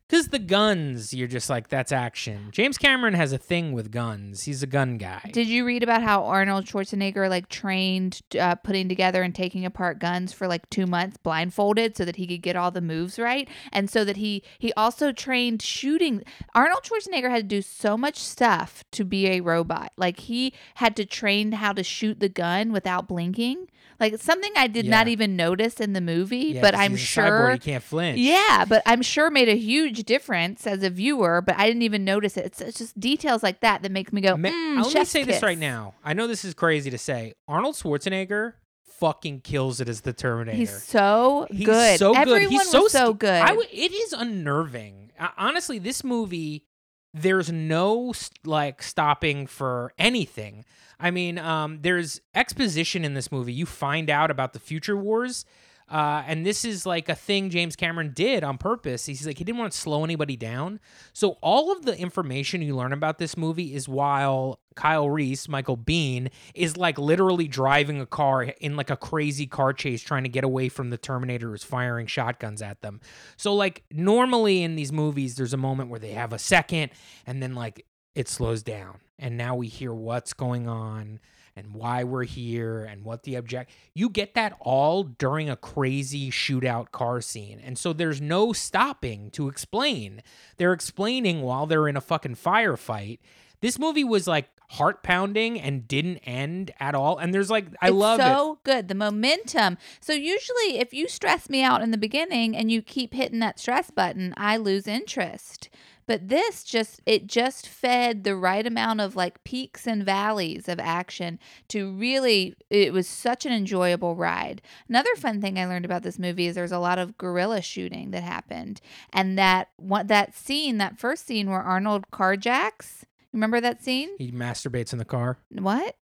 [0.08, 2.50] Because the guns, you're just like that's action.
[2.52, 4.44] James Cameron has a thing with guns.
[4.44, 5.30] He's a gun guy.
[5.34, 10.00] Did you read about how Arnold Schwarzenegger like trained uh, putting together and taking apart
[10.00, 13.50] guns for like two months blindfolded so that he could get all the moves right,
[13.72, 16.24] and so that he he also trained shooting.
[16.56, 19.92] Arnold Schwarzenegger had to do so much stuff to be a robot.
[19.98, 23.68] Like he had to train how to shoot the gun without blinking.
[24.00, 27.54] Like something I did not even notice in the movie, Yeah, but I'm sure cyborg,
[27.54, 28.20] he can't flinch.
[28.20, 32.06] Yeah, but I'm sure made a huge difference as a viewer, but I didn't even
[32.06, 32.46] notice it.
[32.46, 35.24] It's, it's just details like that that make me go, Ma- mm, let me say
[35.24, 35.96] this right now.
[36.04, 37.34] I know this is crazy to say.
[37.48, 38.54] Arnold Schwarzenegger
[39.00, 40.58] fucking kills it as the Terminator.
[40.58, 42.00] He's so He's good.
[42.00, 42.50] so good.
[42.50, 43.30] He's so so good.
[43.42, 45.12] I w- it is unnerving.
[45.20, 46.66] Uh, honestly, this movie,
[47.14, 50.66] there's no st- like stopping for anything.
[51.00, 53.54] I mean, um, there's exposition in this movie.
[53.54, 55.46] You find out about the future wars.
[55.90, 59.06] Uh, and this is like a thing James Cameron did on purpose.
[59.06, 60.82] He's like, he didn't want to slow anybody down.
[61.14, 65.78] So, all of the information you learn about this movie is while Kyle Reese, Michael
[65.78, 70.30] Biehn, is like literally driving a car in like a crazy car chase trying to
[70.30, 73.00] get away from the Terminator who's firing shotguns at them.
[73.38, 76.92] So, like, normally in these movies, there's a moment where they have a second
[77.26, 79.00] and then like it slows down.
[79.20, 81.20] And now we hear what's going on
[81.56, 86.30] and why we're here and what the object you get that all during a crazy
[86.30, 90.22] shootout car scene and so there's no stopping to explain
[90.58, 93.18] they're explaining while they're in a fucking firefight
[93.60, 97.18] this movie was like heart pounding and didn't end at all.
[97.18, 98.24] And there's like I it's love it.
[98.24, 98.88] so good.
[98.88, 99.78] The momentum.
[100.00, 103.60] So usually if you stress me out in the beginning and you keep hitting that
[103.60, 105.70] stress button, I lose interest.
[106.08, 110.80] But this just it just fed the right amount of like peaks and valleys of
[110.80, 114.62] action to really it was such an enjoyable ride.
[114.88, 115.20] Another mm.
[115.20, 118.24] fun thing I learned about this movie is there's a lot of guerrilla shooting that
[118.24, 118.80] happened.
[119.12, 124.10] And that what that scene, that first scene where Arnold carjacks, remember that scene?
[124.18, 125.40] He masturbates in the car.
[125.52, 125.96] What?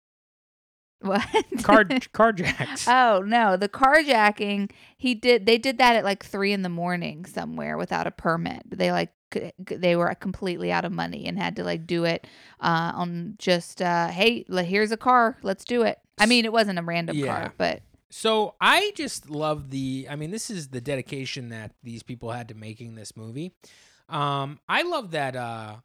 [1.00, 1.22] What?
[1.62, 2.88] Car carjacks.
[2.88, 5.46] Oh no, the carjacking he did.
[5.46, 8.62] They did that at like three in the morning somewhere without a permit.
[8.68, 9.12] They like
[9.66, 12.26] they were completely out of money and had to like do it
[12.60, 15.98] uh, on just uh, hey, here's a car, let's do it.
[16.18, 17.26] I mean, it wasn't a random Yeah.
[17.26, 20.06] car, but So I just love the.
[20.10, 23.52] I mean, this is the dedication that these people had to making this movie.
[24.08, 25.36] Um, I love that.
[25.36, 25.76] Uh,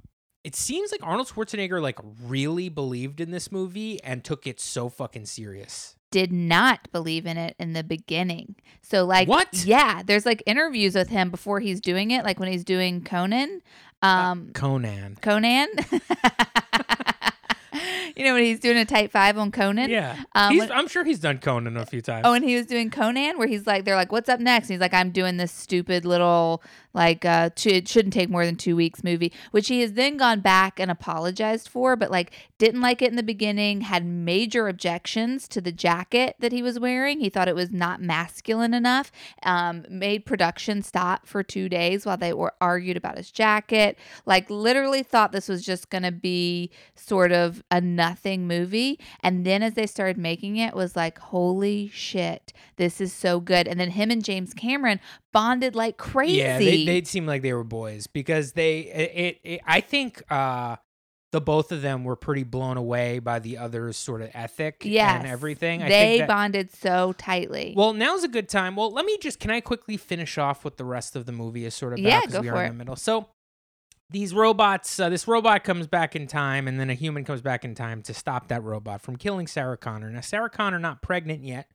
[0.43, 4.89] it seems like Arnold Schwarzenegger like really believed in this movie and took it so
[4.89, 5.95] fucking serious.
[6.13, 8.54] Did not believe in it in the beginning.
[8.84, 9.65] So like What?
[9.65, 13.62] Yeah, there's like interviews with him before he's doing it, like when he's doing Conan.
[14.04, 15.17] Um, Conan.
[15.21, 15.67] Conan.
[18.15, 19.89] you know when he's doing a type five on Conan.
[19.89, 22.21] Yeah, Um, He's- when- I'm sure he's done Conan a few times.
[22.26, 24.76] Oh, and he was doing Conan, where he's like, they're like, "What's up next?" And
[24.76, 26.62] he's like, "I'm doing this stupid little
[26.93, 30.41] like uh, it shouldn't take more than two weeks movie," which he has then gone
[30.41, 35.47] back and apologized for, but like didn't like it in the beginning, had major objections
[35.49, 37.19] to the jacket that he was wearing.
[37.19, 39.12] He thought it was not masculine enough.
[39.43, 43.97] Um, made production stop for two days while they were argued about his jacket.
[44.25, 49.63] Like literally thought this was just gonna be sort of a nothing movie, and then
[49.63, 53.67] as they started making it, was like, holy shit, this is so good.
[53.67, 54.99] And then him and James Cameron
[55.32, 56.38] bonded like crazy.
[56.38, 60.22] Yeah, they they seemed like they were boys because they it, it, it I think
[60.32, 60.78] uh
[61.32, 65.19] the both of them were pretty blown away by the other's sort of ethic Yes.
[65.19, 65.82] and everything.
[65.82, 67.74] I they think that, bonded so tightly.
[67.76, 68.76] Well, now's a good time.
[68.76, 71.65] Well, let me just can I quickly finish off what the rest of the movie
[71.65, 72.96] is sort of about Yeah, go we for are in the middle.
[72.96, 73.30] So
[74.12, 77.65] these robots, uh, this robot comes back in time, and then a human comes back
[77.65, 80.12] in time to stop that robot from killing Sarah Connor.
[80.12, 81.67] Now, Sarah Connor not pregnant yet.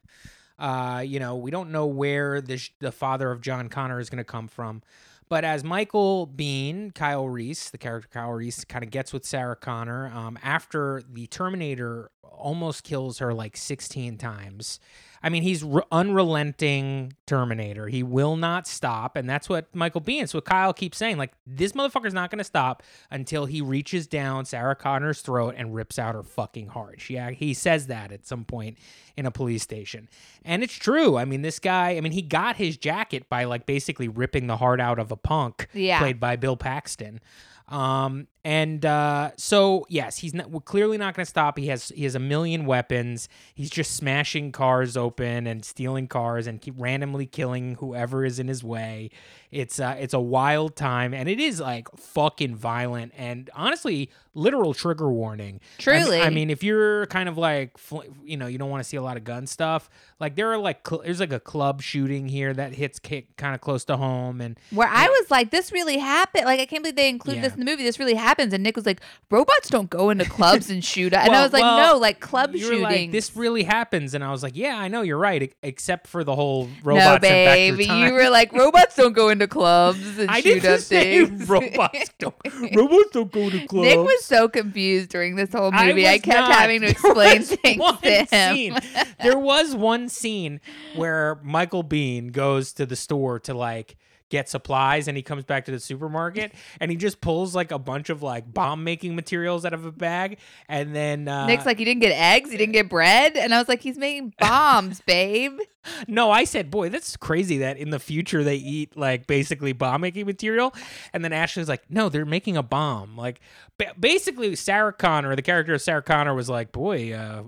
[0.59, 4.11] Uh, you know, we don't know where the sh- the father of John Connor is
[4.11, 4.83] going to come from.
[5.29, 9.57] But as Michael Biehn, Kyle Reese, the character Kyle Reese, kind of gets with Sarah
[9.57, 14.79] Connor um, after the Terminator almost kills her like 16 times.
[15.21, 17.89] I mean, he's re- unrelenting Terminator.
[17.89, 20.33] He will not stop, and that's what Michael Biehn.
[20.33, 21.19] What Kyle keeps saying.
[21.19, 25.75] Like this motherfucker's not going to stop until he reaches down Sarah Connor's throat and
[25.75, 27.01] rips out her fucking heart.
[27.01, 28.79] She, he says that at some point
[29.17, 30.09] in a police station,
[30.45, 31.17] and it's true.
[31.17, 31.97] I mean, this guy.
[31.97, 35.17] I mean, he got his jacket by like basically ripping the heart out of a
[35.17, 35.99] punk, Yeah.
[35.99, 37.21] played by Bill Paxton.
[37.67, 41.59] Um, and uh, so yes, he's not, we're clearly not going to stop.
[41.59, 43.29] He has he has a million weapons.
[43.55, 48.49] He's just smashing cars open and stealing cars and keep randomly killing whoever is in
[48.49, 49.11] his way.
[49.51, 54.75] It's uh, it's a wild time, and it is like fucking violent and honestly, literal
[54.75, 55.61] trigger warning.
[55.79, 56.21] Truly.
[56.21, 57.79] I, mean, if you're kind of like
[58.23, 59.89] you know you don't want to see a lot of gun stuff,
[60.21, 63.61] like there are like cl- there's like a club shooting here that hits kind of
[63.61, 66.45] close to home, and Where I was like, this really happened.
[66.45, 67.83] Like, I can't believe they include this in the movie.
[67.83, 68.53] This really happens.
[68.53, 71.15] And Nick was like, robots don't go into clubs and shoot.
[71.15, 72.83] And I was like, well, no, like club shooting.
[72.83, 76.25] like, this really happens, and I was like, yeah, I know you're right, except for
[76.25, 77.81] the whole no, robots back babe.
[77.81, 81.49] You were like, robots don't go into clubs and I shoot didn't up say things.
[81.49, 82.35] robots don't.
[82.75, 83.89] robots don't go to clubs.
[83.89, 86.07] Nick was so confused during this whole movie.
[86.07, 86.53] I, was kept not.
[86.53, 88.55] having to explain things to him.
[88.55, 88.79] scene.
[89.23, 90.61] there was one scene
[90.97, 93.97] where Michael Biehn goes to the store to like
[94.29, 97.79] get supplies and he comes back to the supermarket and he just pulls like a
[97.79, 100.39] bunch of like bomb making materials out of a bag
[100.69, 103.59] and then uh Nick's like, he didn't get eggs, he didn't get bread, and I
[103.59, 105.59] was like, he's making bombs, babe.
[106.07, 110.03] No, I said, boy, that's crazy that in the future they eat like basically bomb
[110.03, 110.75] making material.
[111.13, 113.17] And then Ashley's like, no, they're making a bomb.
[113.17, 113.41] Like
[113.79, 117.45] ba- basically, Sarah Connor, the character of Sarah Connor, was like, boy, uh,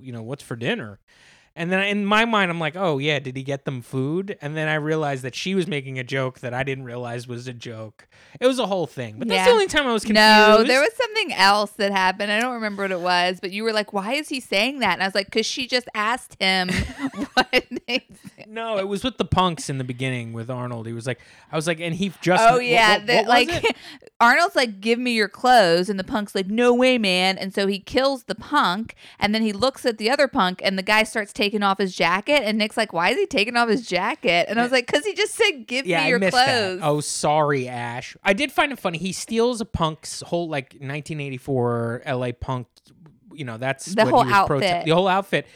[0.00, 1.00] you know, what's for dinner?
[1.56, 4.38] And then in my mind, I'm like, oh, yeah, did he get them food?
[4.40, 7.48] And then I realized that she was making a joke that I didn't realize was
[7.48, 8.06] a joke.
[8.38, 9.18] It was a whole thing.
[9.18, 10.20] But that's the only time I was confused.
[10.24, 12.30] No, there was something else that happened.
[12.30, 14.94] I don't remember what it was, but you were like, why is he saying that?
[14.94, 16.68] And I was like, because she just asked him
[17.34, 18.06] what they
[18.46, 20.86] No, it was with the punks in the beginning with Arnold.
[20.86, 22.42] He was like, I was like, and he just.
[22.46, 23.76] Oh yeah, what- the- what was like?
[24.20, 27.66] Arnold's like, "Give me your clothes," and the punk's like, "No way, man!" And so
[27.66, 31.04] he kills the punk, and then he looks at the other punk, and the guy
[31.04, 34.46] starts taking off his jacket, and Nick's like, "Why is he taking off his jacket?"
[34.48, 36.80] And I was like, "Cause he just said, give Yeah, me I your missed clothes."
[36.80, 36.86] that.
[36.86, 38.16] Oh, sorry, Ash.
[38.22, 38.98] I did find it funny.
[38.98, 42.66] He steals a punk's whole like 1984 LA punk
[43.32, 44.84] you know that's The what whole he was prote- outfit.
[44.86, 45.46] the whole outfit.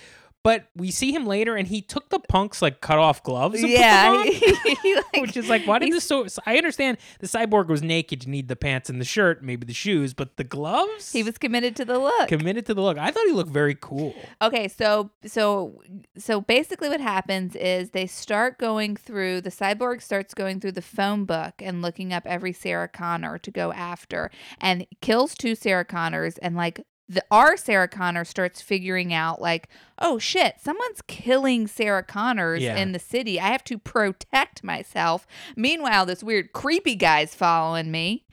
[0.45, 3.61] But we see him later, and he took the punk's like cut off gloves.
[3.63, 4.27] And yeah, put them on.
[4.65, 6.27] he- he, like- which is like, why did this so?
[6.27, 9.65] so I understand the cyborg was naked, you need the pants and the shirt, maybe
[9.67, 11.13] the shoes, but the gloves.
[11.13, 12.29] he was committed to the look.
[12.29, 12.99] committed to the look.
[12.99, 14.15] I thought he looked very cool.
[14.43, 15.81] Okay, so so
[16.19, 20.83] so basically what happens is they start going through the cyborg starts going through the
[20.83, 24.31] phone book and looking up every Sarah Connor to go after
[24.61, 29.69] and kills two Sarah Connors and like the our Sarah Connor starts figuring out like,
[29.99, 32.77] oh shit, someone's killing Sarah Connors Yeah.
[32.77, 33.39] in the city.
[33.39, 35.27] I have to protect myself.
[35.57, 38.25] Meanwhile, this weird creepy guy's following me.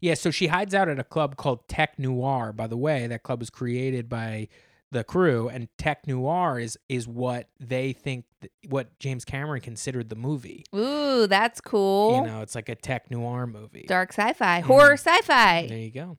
[0.00, 2.52] Yeah, so she hides out at a club called Tech Noir.
[2.52, 4.48] By the way, that club was created by
[4.90, 10.08] the crew, and Tech Noir is is what they think, th- what James Cameron considered
[10.08, 10.64] the movie.
[10.74, 12.16] Ooh, that's cool.
[12.16, 13.86] You know, it's like a Tech Noir movie.
[13.88, 15.66] Dark sci-fi, horror sci-fi.
[15.68, 16.18] There you go.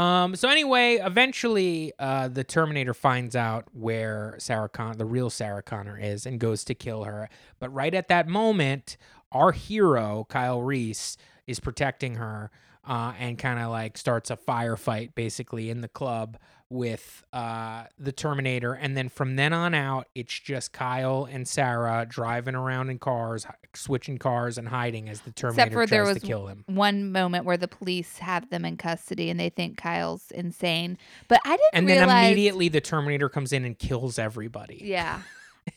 [0.00, 5.62] Um, so anyway, eventually, uh, the Terminator finds out where Sarah Con, the real Sarah
[5.62, 7.28] Connor, is, and goes to kill her.
[7.58, 8.96] But right at that moment,
[9.32, 11.16] our hero Kyle Reese
[11.46, 12.50] is protecting her,
[12.86, 16.38] uh, and kind of like starts a firefight basically in the club
[16.68, 18.72] with uh, the Terminator.
[18.72, 23.46] And then from then on out, it's just Kyle and Sarah driving around in cars,
[23.74, 26.64] switching cars, and hiding as the Terminator for tries there to was kill him.
[26.66, 30.98] one moment where the police have them in custody and they think Kyle's insane.
[31.28, 32.08] But I didn't And realize.
[32.08, 34.80] then immediately the Terminator comes in and kills everybody.
[34.84, 35.20] Yeah.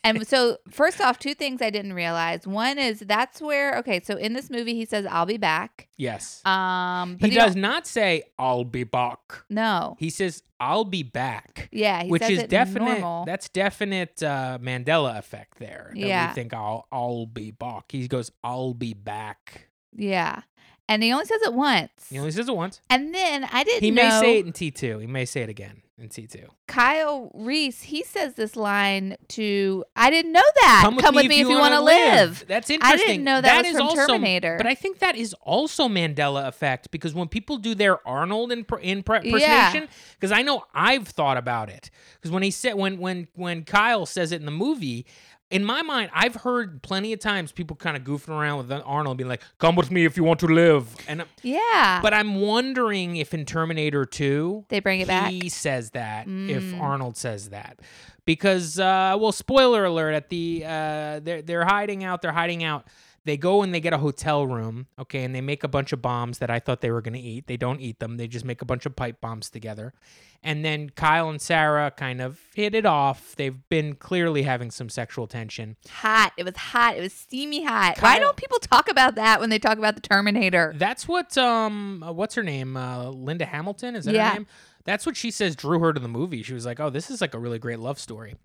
[0.03, 2.45] And so, first off, two things I didn't realize.
[2.47, 4.01] One is that's where okay.
[4.03, 6.45] So in this movie, he says, "I'll be back." Yes.
[6.45, 9.43] Um, he don't- does not say I'll be back.
[9.49, 9.95] No.
[9.99, 11.69] He says I'll be back.
[11.71, 13.25] Yeah, he which is it definite normal.
[13.25, 15.91] that's definite uh, Mandela effect there.
[15.95, 16.29] Yeah.
[16.29, 17.85] We think I'll I'll be back.
[17.91, 19.69] He goes, I'll be back.
[19.95, 20.41] yeah,
[20.87, 21.91] and he only says it once.
[22.09, 22.81] He only says it once.
[22.89, 23.83] and then I didn't.
[23.83, 24.99] He may know say it in T two.
[24.99, 26.47] He may say it again in T two.
[26.67, 27.81] Kyle Reese.
[27.81, 29.83] He says this line to.
[29.95, 30.81] I didn't know that.
[30.83, 32.45] Come with me if you, want to live.
[32.47, 32.99] That's interesting.
[32.99, 34.57] I didn't know that, was is from also, Terminator.
[34.57, 38.59] But I think that is also Mandela effect because when people do their Arnold in
[38.59, 38.91] in Yeah.
[38.91, 41.89] impersonation, because I know I've thought about it.
[42.15, 45.05] Because when he said when when when Kyle says it in the movie.
[45.51, 49.17] In my mind, I've heard plenty of times people kind of goofing around with Arnold,
[49.17, 51.99] being like, "Come with me if you want to live," and yeah.
[52.03, 55.31] but I'm wondering if in Terminator 2 They bring it back?
[55.31, 56.79] He says that if Mm.
[56.79, 57.79] Arnold says that.
[58.25, 62.85] Because uh well spoiler alert at the uh they're they're hiding out, they're hiding out.
[63.29, 66.01] They go and they get a hotel room, okay, and they make a bunch of
[66.01, 67.45] bombs that I thought they were going to eat.
[67.45, 68.17] They don't eat them.
[68.17, 69.93] They just make a bunch of pipe bombs together.
[70.41, 73.35] And then Kyle and Sarah kind of hit it off.
[73.35, 75.75] They've been clearly having some sexual tension.
[75.91, 76.33] hot.
[76.37, 76.97] It was hot.
[76.97, 77.99] It was steamy hot.
[78.01, 80.73] Why don't people talk about that when they talk about the Terminator?
[80.75, 82.75] That's what um uh, what's her name?
[82.75, 84.29] Uh Linda Hamilton, is that Yeah.
[84.29, 84.47] her name?
[84.89, 86.41] That's what she says drew her to the movie.
[86.41, 88.35] She was like, "Oh, this is like a really great love story."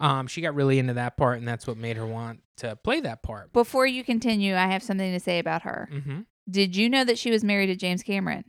[0.00, 3.00] Um she got really into that part and that's what made her want to play
[3.00, 3.52] that part.
[3.52, 5.88] Before you continue, I have something to say about her.
[5.92, 6.26] Mhm.
[6.50, 8.44] Did you know that she was married to James Cameron?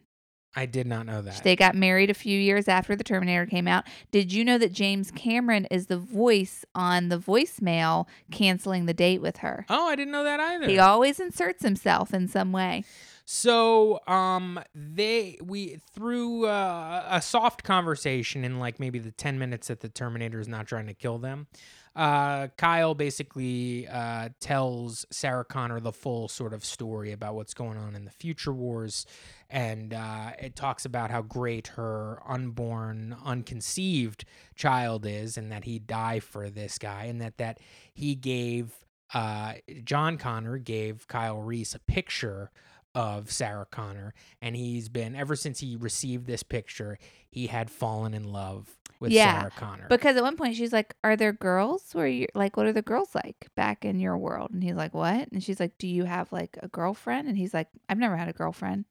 [0.58, 1.44] I did not know that.
[1.44, 3.84] They got married a few years after the Terminator came out.
[4.12, 9.22] Did you know that James Cameron is the voice on the voicemail canceling the date
[9.22, 9.65] with her?
[9.70, 10.68] oh, I didn't know that either.
[10.68, 12.84] He always inserts himself in some way.
[13.28, 19.68] So, um, they we through uh, a soft conversation in like maybe the ten minutes
[19.68, 21.48] that the Terminator is not trying to kill them.
[21.96, 27.78] Uh, Kyle basically uh, tells Sarah Connor the full sort of story about what's going
[27.78, 29.08] on in the future wars,
[29.50, 35.88] and uh, it talks about how great her unborn, unconceived child is, and that he'd
[35.88, 37.60] die for this guy, and that that
[37.92, 42.52] he gave uh, John Connor gave Kyle Reese a picture
[42.95, 46.97] of Sarah Connor, and he's been ever since he received this picture,
[47.29, 49.88] he had fallen in love with Yeah, Sarah Connor.
[49.89, 51.89] Because at one point she's like, "Are there girls?
[51.93, 52.55] Where you like?
[52.58, 55.60] What are the girls like back in your world?" And he's like, "What?" And she's
[55.60, 58.85] like, "Do you have like a girlfriend?" And he's like, "I've never had a girlfriend.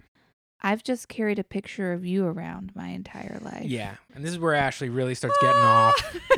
[0.61, 4.39] I've just carried a picture of you around my entire life." yeah, and this is
[4.39, 6.17] where Ashley really starts getting off.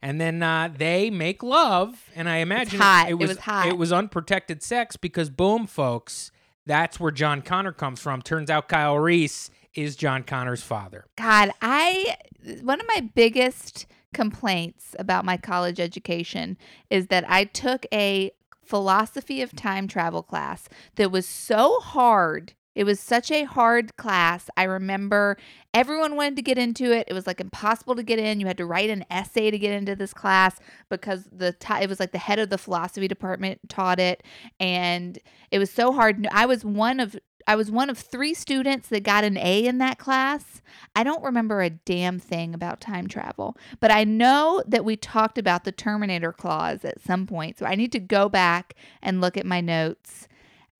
[0.00, 3.08] And then uh, they make love, and I imagine hot.
[3.08, 3.66] It, It was, was hot.
[3.66, 6.30] It was unprotected sex because boom, folks,
[6.68, 8.22] that's where John Connor comes from.
[8.22, 11.06] Turns out Kyle Reese is John Connor's father.
[11.16, 12.16] God, I
[12.62, 16.56] one of my biggest complaints about my college education
[16.90, 18.30] is that I took a
[18.64, 22.52] philosophy of time travel class that was so hard.
[22.78, 24.48] It was such a hard class.
[24.56, 25.36] I remember
[25.74, 27.08] everyone wanted to get into it.
[27.08, 28.38] It was like impossible to get in.
[28.38, 31.88] You had to write an essay to get into this class because the ti it
[31.88, 34.22] was like the head of the philosophy department taught it
[34.60, 35.18] and
[35.50, 36.28] it was so hard.
[36.30, 37.16] I was one of
[37.48, 40.62] I was one of three students that got an A in that class.
[40.94, 45.36] I don't remember a damn thing about time travel, but I know that we talked
[45.36, 47.58] about the Terminator clause at some point.
[47.58, 50.28] So I need to go back and look at my notes.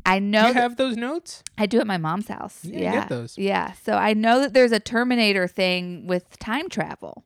[0.07, 1.43] I know you have those notes?
[1.59, 2.65] I do at my mom's house.
[2.65, 2.93] Yeah, Yeah.
[3.01, 3.37] get those.
[3.37, 3.73] Yeah.
[3.85, 7.25] So I know that there's a Terminator thing with time travel.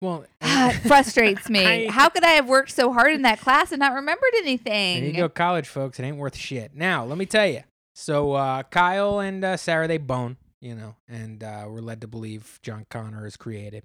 [0.00, 1.64] Well, it frustrates me.
[1.88, 5.00] I- How could I have worked so hard in that class and not remembered anything?
[5.02, 5.98] There you go, college folks.
[5.98, 6.74] It ain't worth shit.
[6.74, 7.62] Now, let me tell you.
[7.94, 12.06] So, uh, Kyle and uh, Sarah, they bone, you know, and uh, we're led to
[12.06, 13.82] believe John Connor is created.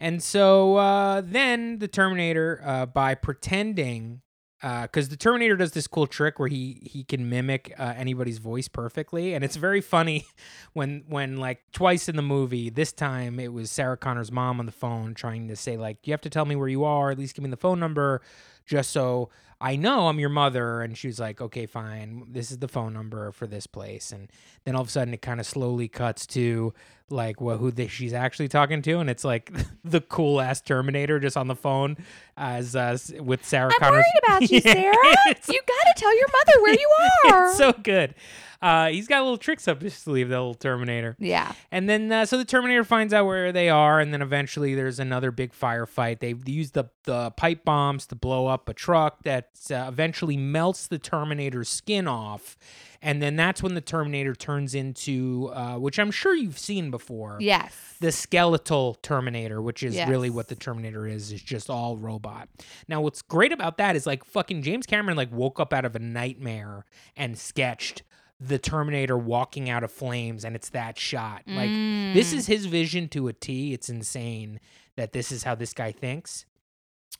[0.00, 4.20] And so uh, then the Terminator, uh, by pretending,
[4.60, 8.68] because the Terminator does this cool trick where he he can mimic uh, anybody's voice
[8.68, 10.26] perfectly, and it's very funny
[10.72, 12.70] when when like twice in the movie.
[12.70, 16.12] This time it was Sarah Connor's mom on the phone trying to say like, you
[16.12, 18.22] have to tell me where you are, at least give me the phone number,
[18.64, 19.30] just so
[19.60, 20.82] I know I'm your mother.
[20.82, 22.26] And she was like, okay, fine.
[22.30, 24.12] This is the phone number for this place.
[24.12, 24.28] And
[24.64, 26.74] then all of a sudden it kind of slowly cuts to
[27.08, 28.98] like what who they, she's actually talking to.
[28.98, 29.50] And it's like
[29.84, 31.96] the cool ass Terminator just on the phone
[32.36, 34.04] as uh, with Sarah I'm Connor's.
[34.04, 34.94] worried about you, Sarah.
[35.48, 36.90] You got to tell your mother where you
[37.30, 37.46] are.
[37.48, 38.14] it's so good.
[38.62, 41.14] Uh, he's got little tricks up his sleeve, the little Terminator.
[41.20, 41.52] yeah.
[41.70, 44.98] And then uh, so the Terminator finds out where they are, and then eventually there's
[44.98, 46.20] another big firefight.
[46.20, 50.86] They use the the pipe bombs to blow up a truck that uh, eventually melts
[50.86, 52.56] the Terminator's skin off,
[53.02, 57.38] and then that's when the Terminator turns into, uh, which I'm sure you've seen before,
[57.40, 57.72] Yes.
[58.00, 62.48] the skeletal Terminator, which is really what the Terminator is, is just all robot.
[62.88, 65.94] Now, what's great about that is like fucking James Cameron like woke up out of
[65.96, 66.84] a nightmare
[67.16, 68.02] and sketched
[68.38, 71.42] the Terminator walking out of flames, and it's that shot.
[71.46, 71.70] Like
[72.14, 72.36] this Mm.
[72.36, 73.72] is his vision to a T.
[73.72, 74.60] It's insane
[74.96, 76.44] that this is how this guy thinks.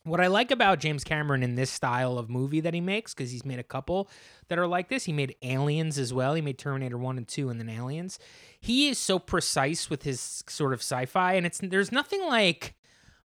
[0.07, 3.33] What I like about James Cameron in this style of movie that he makes, because
[3.33, 4.09] he's made a couple
[4.47, 5.05] that are like this.
[5.05, 6.35] He made Aliens as well.
[6.35, 8.21] He made Terminator One and Two, and then Aliens.
[8.61, 12.75] He is so precise with his sort of sci-fi, and it's there's nothing like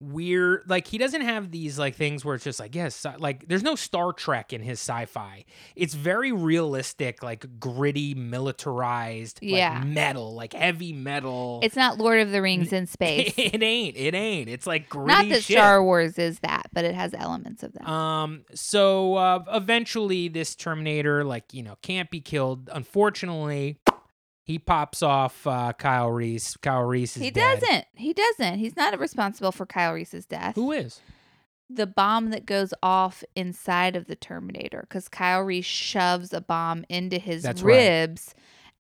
[0.06, 3.48] weird like he doesn't have these like things where it's just like yes sci- like
[3.48, 5.44] there's no star trek in his sci-fi
[5.76, 9.84] it's very realistic like gritty militarized like, Yeah.
[9.84, 13.34] metal like heavy metal It's not Lord of the Rings in space.
[13.38, 15.58] it ain't it ain't it's like gritty not that shit.
[15.58, 17.88] Star Wars is that, but it has elements of that.
[17.90, 18.44] Um.
[18.54, 22.70] So uh, eventually, this Terminator, like you know, can't be killed.
[22.74, 23.78] Unfortunately,
[24.46, 26.56] he pops off uh, Kyle Reese.
[26.58, 27.60] Kyle Reese is he dead.
[27.60, 27.86] doesn't.
[27.96, 28.60] He doesn't.
[28.60, 30.56] He's not responsible for Kyle Reese's death.
[30.56, 31.02] Who is?
[31.68, 36.86] the bomb that goes off inside of the Terminator because Kyle Reese shoves a bomb
[36.90, 37.76] into his That's right.
[37.76, 38.36] ribs,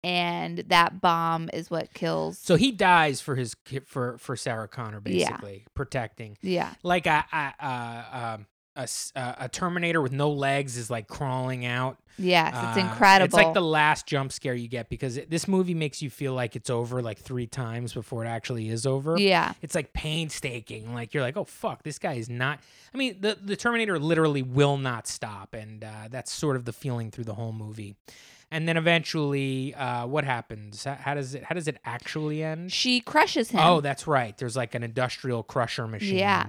[0.03, 2.39] and that bomb is what kills.
[2.39, 3.55] So he dies for his
[3.85, 5.29] for for Sarah Connor, Yeah.
[5.29, 6.39] basically protecting.
[6.41, 11.07] yeah, Like I, a uh, um, a uh, a Terminator with no legs is like
[11.07, 11.97] crawling out.
[12.17, 13.25] yes, Uh, it's incredible.
[13.25, 16.33] It's like the last jump scare you get because it, this movie makes you feel
[16.33, 19.17] like it's over like three times before it actually is over.
[19.17, 20.93] yeah, it's like painstaking.
[20.93, 22.59] Like you're like, oh fuck, this guy is not.
[22.93, 26.73] I mean, the the Terminator literally will not stop, and uh, that's sort of the
[26.73, 27.95] feeling through the whole movie.
[28.53, 30.83] And then eventually, uh, what happens?
[30.83, 31.43] How, how does it?
[31.45, 32.71] How does it actually end?
[32.71, 33.61] she crushes him.
[33.63, 34.37] Oh, that's right.
[34.37, 36.17] There's like an industrial crusher machine.
[36.17, 36.47] Yeah.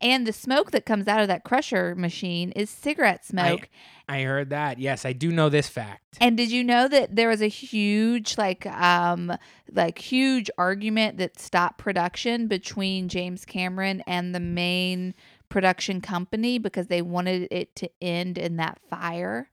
[0.00, 3.68] and the smoke that comes out of that crusher machine is cigarette smoke.
[4.08, 4.78] I heard that.
[4.78, 6.02] Yes, I do know this fact.
[6.20, 9.32] And did you know that there was a huge like um
[9.72, 15.14] like huge argument that stopped production between James Cameron and the main
[15.48, 19.50] production company because they wanted it to end in that fire.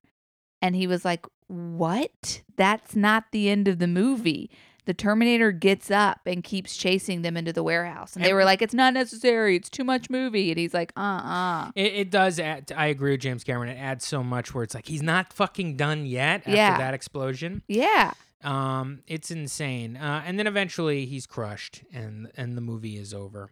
[0.62, 2.42] And he was like, "What?
[2.58, 4.50] That's not the end of the movie."
[4.86, 8.18] The Terminator gets up and keeps chasing them into the warehouse.
[8.18, 9.56] And they were like, "It's not necessary.
[9.56, 12.70] It's too much movie." And he's like, "Uh-uh." It, it does add.
[12.76, 13.70] I agree with James Cameron.
[13.70, 16.78] It adds so much where it's like he's not fucking done yet after Yeah.
[16.78, 17.62] that explosion.
[17.70, 18.12] Yeah.
[18.44, 19.96] Um, it's insane.
[19.96, 23.50] Uh, and then eventually he's crushed, and and the movie is over.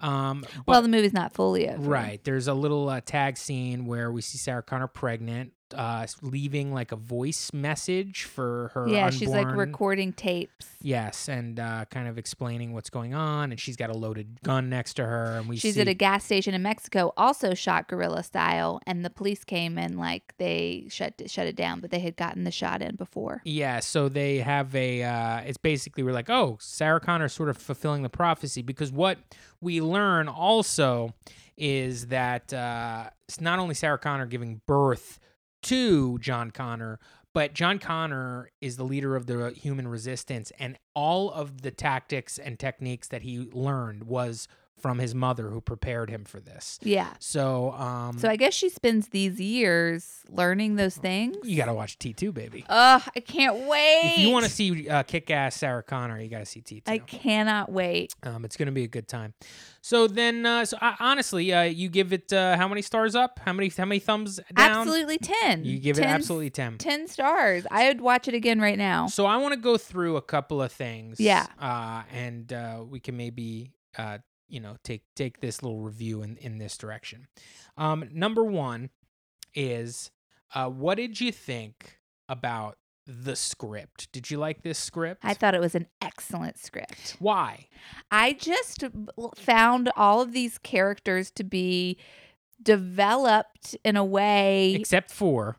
[0.00, 1.80] Um, but, well, the movie's not fully over.
[1.80, 2.20] right.
[2.24, 6.92] There's a little uh, tag scene where we see Sarah Connor pregnant, uh, leaving like
[6.92, 8.88] a voice message for her.
[8.88, 10.66] Yeah, she's like recording tapes.
[10.80, 14.68] Yes, and uh, kind of explaining what's going on, and she's got a loaded gun
[14.68, 17.88] next to her, and we She's see at a gas station in Mexico, also shot
[17.88, 22.00] guerrilla style, and the police came and like they shut shut it down, but they
[22.00, 23.42] had gotten the shot in before.
[23.44, 25.02] Yeah, so they have a.
[25.02, 29.18] Uh, it's basically we're like, oh, Sarah Connor sort of fulfilling the prophecy because what
[29.60, 31.14] we learn also
[31.56, 35.18] is that uh, it's not only Sarah Connor giving birth
[35.62, 36.98] to John Connor,
[37.32, 42.38] but John Connor is the leader of the human resistance, and all of the tactics
[42.38, 44.48] and techniques that he learned was
[44.82, 46.78] from his mother who prepared him for this.
[46.82, 47.08] Yeah.
[47.20, 51.36] So, um, So I guess she spends these years learning those things.
[51.44, 52.64] you got to watch T2, baby.
[52.68, 54.14] Ugh, I can't wait.
[54.16, 56.82] If you want to see uh, kick ass Sarah Connor, you got to see T2.
[56.88, 58.12] I cannot wait.
[58.24, 59.34] Um, it's going to be a good time.
[59.80, 63.40] So then, uh, so uh, honestly, uh, you give it uh, how many stars up?
[63.44, 64.70] How many how many thumbs down?
[64.82, 65.64] Absolutely 10.
[65.64, 66.78] You give it absolutely 10.
[66.78, 67.66] 10 stars.
[67.70, 69.06] I would watch it again right now.
[69.06, 71.18] So I want to go through a couple of things.
[71.20, 71.46] Yeah.
[71.60, 74.18] Uh, and uh, we can maybe uh,
[74.52, 77.26] you know, take take this little review in in this direction.
[77.76, 78.90] Um, number one
[79.54, 80.10] is
[80.54, 81.98] uh, what did you think
[82.28, 82.76] about
[83.06, 84.12] the script?
[84.12, 85.24] Did you like this script?
[85.24, 87.16] I thought it was an excellent script.
[87.18, 87.66] Why?
[88.10, 88.84] I just
[89.36, 91.96] found all of these characters to be
[92.62, 94.74] developed in a way.
[94.74, 95.56] Except for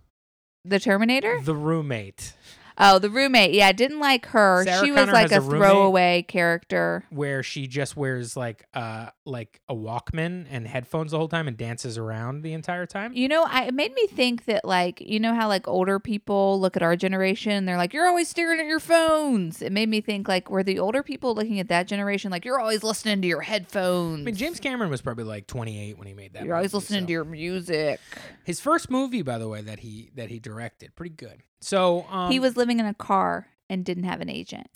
[0.63, 1.41] the Terminator?
[1.43, 2.33] the roommate.
[2.78, 3.53] Oh, the roommate.
[3.53, 4.63] Yeah, I didn't like her.
[4.65, 7.05] Sarah she was like a, a throwaway character.
[7.09, 11.57] where she just wears like uh like a Walkman and headphones the whole time and
[11.57, 13.13] dances around the entire time.
[13.13, 16.59] You know, I, it made me think that, like, you know how, like, older people
[16.59, 19.61] look at our generation, they're like, you're always staring at your phones.
[19.61, 22.59] It made me think, like, were the older people looking at that generation, like, you're
[22.59, 24.21] always listening to your headphones.
[24.21, 26.45] I mean, James Cameron was probably like 28 when he made that.
[26.45, 27.99] you're always listening so- to your music.
[28.43, 31.41] His first movie, by the way, that he that he directed, pretty good.
[31.64, 34.68] So um, he was living in a car and didn't have an agent.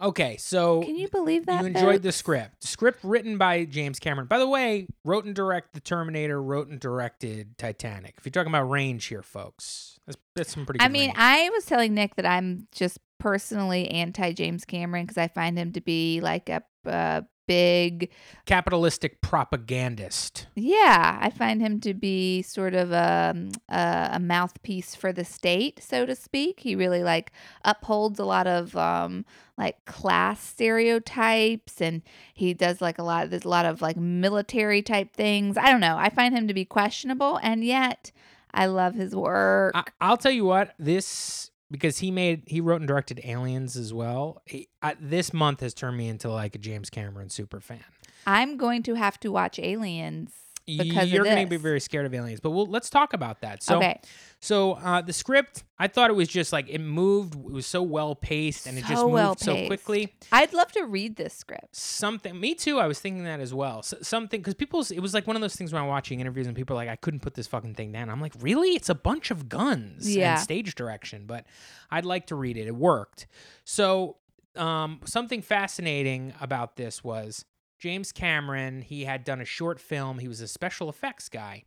[0.00, 0.36] okay.
[0.36, 1.62] So Can you believe that?
[1.62, 2.60] you enjoyed the script.
[2.60, 4.26] The script written by James Cameron.
[4.26, 6.40] By the way, wrote and directed The Terminator.
[6.42, 8.14] Wrote and directed Titanic.
[8.18, 10.78] If you're talking about range here, folks, that's, that's some pretty.
[10.78, 11.18] Good I mean, range.
[11.18, 15.72] I was telling Nick that I'm just personally anti James Cameron because I find him
[15.72, 18.10] to be like a, a big
[18.44, 20.46] capitalistic propagandist.
[20.54, 23.34] Yeah, I find him to be sort of a,
[23.68, 26.60] a a mouthpiece for the state, so to speak.
[26.60, 27.32] He really like
[27.64, 29.24] upholds a lot of um
[29.58, 32.02] like class stereotypes, and
[32.34, 33.24] he does like a lot.
[33.24, 35.56] Of, there's a lot of like military type things.
[35.56, 35.96] I don't know.
[35.96, 38.12] I find him to be questionable, and yet
[38.52, 39.72] I love his work.
[39.74, 43.92] I, I'll tell you what this because he made he wrote and directed Aliens as
[43.92, 44.42] well.
[44.44, 47.84] He, I, this month has turned me into like a James Cameron super fan.
[48.26, 50.32] I'm going to have to watch Aliens
[50.66, 53.62] because You're going to be very scared of aliens, but we'll, let's talk about that.
[53.62, 54.00] So, okay.
[54.40, 57.34] so uh, the script, I thought it was just like it moved.
[57.34, 60.14] It was so well paced, and it just So moved well so quickly.
[60.32, 61.76] I'd love to read this script.
[61.76, 62.78] Something, me too.
[62.80, 63.78] I was thinking that as well.
[63.78, 66.46] S something because people, it was like one of those things when I'm watching interviews
[66.46, 68.10] and people are like, I couldn't put this fucking thing down.
[68.10, 68.70] I'm like, really?
[68.70, 70.32] It's a bunch of guns Yeah.
[70.32, 71.46] and stage direction, but
[71.90, 72.66] I'd like to read it.
[72.66, 73.26] It worked.
[73.64, 74.16] So,
[74.56, 77.44] um, something fascinating about this was
[77.78, 78.82] James Cameron.
[78.82, 80.18] He had done a short film.
[80.18, 81.64] He was a special effects guy,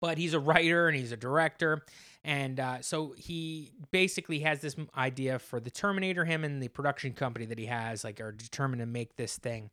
[0.00, 1.84] but he's a writer and he's a director.
[2.24, 6.24] And uh, so he basically has this idea for the Terminator.
[6.24, 9.70] Him and the production company that he has, like, are determined to make this thing.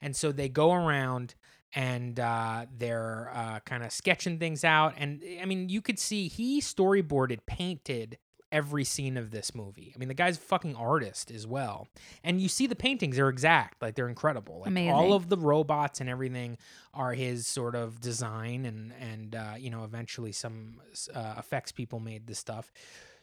[0.00, 1.34] And so they go around
[1.74, 4.94] and uh, they're uh, kind of sketching things out.
[4.96, 8.18] And I mean, you could see he storyboarded, painted
[8.52, 9.92] every scene of this movie.
[9.94, 11.88] I mean, the guy's a fucking artist as well.
[12.24, 14.60] And you see the paintings; they're exact, like they're incredible.
[14.60, 14.92] Like Amazing.
[14.92, 16.58] all of the robots and everything
[16.94, 20.80] are his sort of design, and and uh, you know, eventually some
[21.14, 22.72] uh, effects people made this stuff.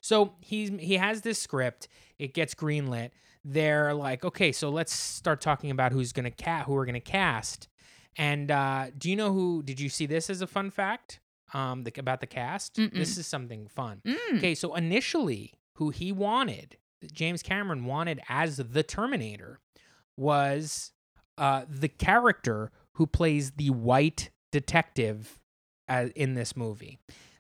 [0.01, 1.87] So he's he has this script.
[2.19, 3.11] It gets greenlit.
[3.45, 7.67] They're like, okay, so let's start talking about who's gonna cat, who we're gonna cast.
[8.15, 9.63] And uh, do you know who?
[9.63, 11.19] Did you see this as a fun fact?
[11.53, 12.75] Um, the, about the cast.
[12.77, 12.93] Mm-mm.
[12.93, 14.01] This is something fun.
[14.05, 14.37] Mm.
[14.37, 16.77] Okay, so initially, who he wanted,
[17.11, 19.59] James Cameron wanted as the Terminator,
[20.17, 20.91] was
[21.37, 25.39] uh, the character who plays the white detective
[25.89, 26.99] uh, in this movie,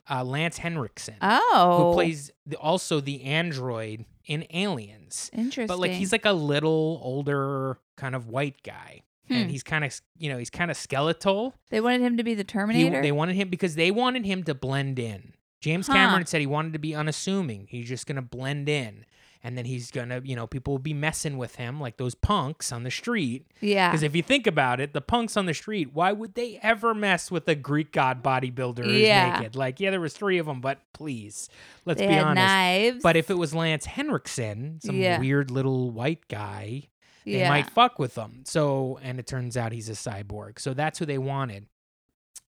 [0.09, 5.29] uh, Lance Henriksen, Oh, who plays the, also the android in Aliens.
[5.33, 5.67] interesting.
[5.67, 9.01] But like he's like a little older kind of white guy.
[9.27, 9.33] Hmm.
[9.33, 11.53] And he's kind of, you know, he's kind of skeletal.
[11.69, 13.01] they wanted him to be the He- Terminator.
[13.01, 15.33] they wanted him because they wanted him to blend in.
[15.61, 15.93] James Huh.
[15.93, 17.67] Cameron said he wanted to be unassuming.
[17.69, 19.05] He's just going to blend in.
[19.45, 22.15] And then he's going to, you know, people will be messing with him like those
[22.15, 23.45] punks on the street.
[23.59, 26.59] yeah, Because if you think about it, the punks on the street, why would they
[26.63, 29.37] ever mess with a Greek god bodybuilder who's Yeah.
[29.39, 29.55] naked?
[29.57, 31.49] Like, yeah, there was three of them, but please,
[31.83, 32.35] let's they be honest.
[32.35, 33.03] knives.
[33.03, 35.19] But if it was Lance Henriksen, some Yeah.
[35.19, 36.83] weird little white guy,
[37.25, 37.49] they yeah.
[37.49, 38.43] might fuck with them.
[38.45, 40.59] So, and it turns out he's a cyborg.
[40.59, 41.67] So that's who they wanted.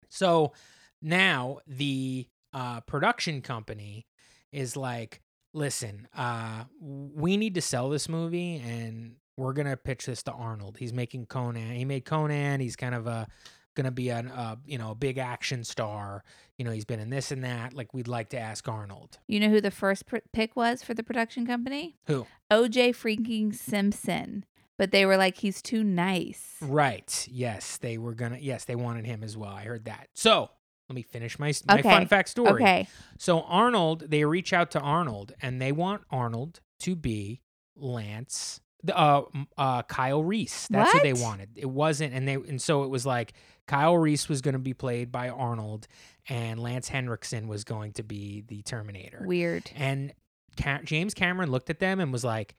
[0.09, 0.53] So
[1.01, 4.07] now the uh, production company
[4.51, 5.21] is like,
[5.53, 10.31] listen, uh, we need to sell this movie and we're going to pitch this to
[10.31, 10.77] Arnold.
[10.77, 11.75] He's making Conan.
[11.75, 12.61] He made Conan.
[12.61, 13.27] He's kind of a
[13.75, 16.23] going to be an uh, you know a big action star
[16.57, 19.39] you know he's been in this and that like we'd like to ask arnold You
[19.41, 21.97] know who the first pr- pick was for the production company?
[22.07, 24.45] who OJ freaking Simpson.
[24.77, 26.55] But they were like, he's too nice.
[26.61, 27.27] Right.
[27.31, 28.37] Yes, they were gonna.
[28.39, 29.51] Yes, they wanted him as well.
[29.51, 30.09] I heard that.
[30.13, 30.49] So
[30.89, 31.89] let me finish my my Okay.
[31.89, 32.61] fun fact story.
[32.61, 32.87] Okay.
[33.17, 37.41] So Arnold, they reach out to Arnold, and they want Arnold to be
[37.75, 38.59] Lance,
[38.93, 39.21] uh,
[39.57, 40.67] uh, Kyle Reese.
[40.69, 41.49] That's who they wanted.
[41.55, 43.33] It wasn't, and they and so it was like
[43.67, 45.87] Kyle Reese was going to be played by Arnold,
[46.29, 49.23] and Lance Henriksen was going to be the Terminator.
[49.25, 49.69] Weird.
[49.75, 50.13] And
[50.61, 52.55] Ca- James Cameron looked at them and was like,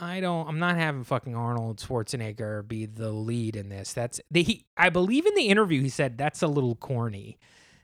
[0.00, 3.92] I don't, I'm not having fucking Arnold Schwarzenegger be the lead in this.
[3.92, 7.38] That's, they, he, I believe in the interview, he said that's a little corny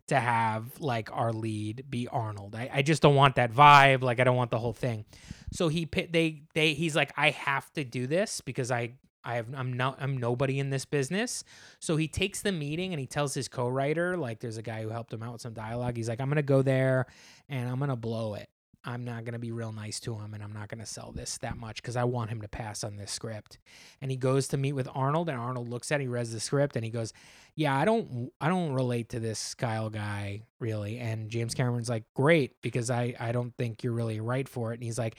[0.07, 2.55] to have like our lead be Arnold.
[2.55, 4.03] I, I just don't want that vibe.
[4.03, 5.05] Like, I don't want the whole thing.
[5.53, 8.93] So he, they, they, he's like, I have to do this because I,
[9.25, 11.43] I have, I'm not, I'm nobody in this business.
[11.81, 14.91] So he takes the meeting and he tells his co-writer, like, there's a guy who
[14.91, 15.97] helped him out with some dialogue.
[15.97, 17.07] He's like, I'm gonna go there
[17.49, 18.49] and I'm gonna blow it.
[18.85, 21.57] I'm not gonna be real nice to him, and I'm not gonna sell this that
[21.57, 23.59] much because I want him to pass on this script.
[24.01, 26.41] And he goes to meet with Arnold, and Arnold looks at, it, he reads the
[26.41, 27.13] script, and he goes,
[27.57, 32.05] "Yeah, I don't, I don't relate to this Kyle guy really." And James Cameron's like,
[32.15, 35.17] "Great, because I, I don't think you're really right for it." And he's like,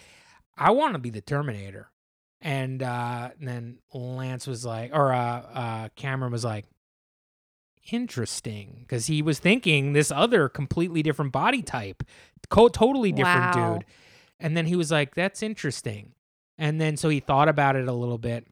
[0.57, 1.89] "I want to be the Terminator."
[2.41, 6.65] And, uh, and then Lance was like, or uh, uh, Cameron was like,
[7.91, 12.03] interesting because he was thinking this other completely different body type,
[12.49, 13.73] co- totally different Wow.
[13.75, 13.85] dude.
[14.39, 16.13] And then he was like, that's interesting.
[16.57, 18.45] And then so he thought about it a little bit.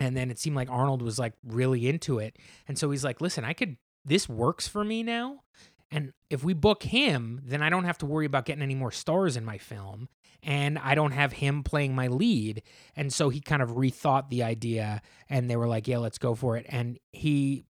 [0.00, 2.36] And then it seemed like Arnold was like really into it.
[2.68, 5.42] And so he's like, listen, I could, this works for me now.
[5.90, 8.90] And if we book him, then I don't have to worry about getting any more
[8.92, 10.08] stars in my film.
[10.42, 12.62] And I don't have him playing my lead.
[12.94, 16.34] And so he kind of rethought the idea and they were like, yeah, let's go
[16.34, 16.66] for it.
[16.68, 17.64] And he,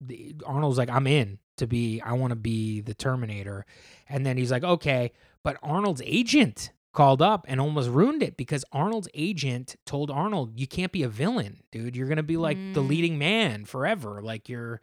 [0.47, 3.67] Arnold's like, I'm in to be, I want to be the Terminator.
[4.09, 5.13] And then he's like, okay.
[5.43, 10.67] But Arnold's agent called up and almost ruined it because Arnold's agent told Arnold, you
[10.67, 11.97] can't be a villain, dude.
[11.97, 12.89] You're going to be like the Mm.
[12.89, 14.23] leading man forever.
[14.23, 14.81] Like you're,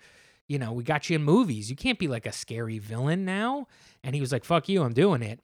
[0.52, 1.70] you know, we got you in movies.
[1.70, 3.68] You can't be like a scary villain now.
[4.04, 5.39] And he was like, fuck you, I'm doing it.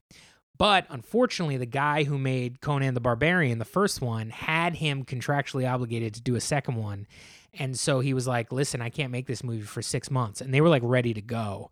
[0.58, 5.72] But unfortunately, the guy who made Conan the Barbarian, the first one, had him contractually
[5.72, 7.08] obligated to do a second one.
[7.54, 10.42] And so he was like, listen, I can't make this movie for six months.
[10.42, 11.72] And they were like ready to go.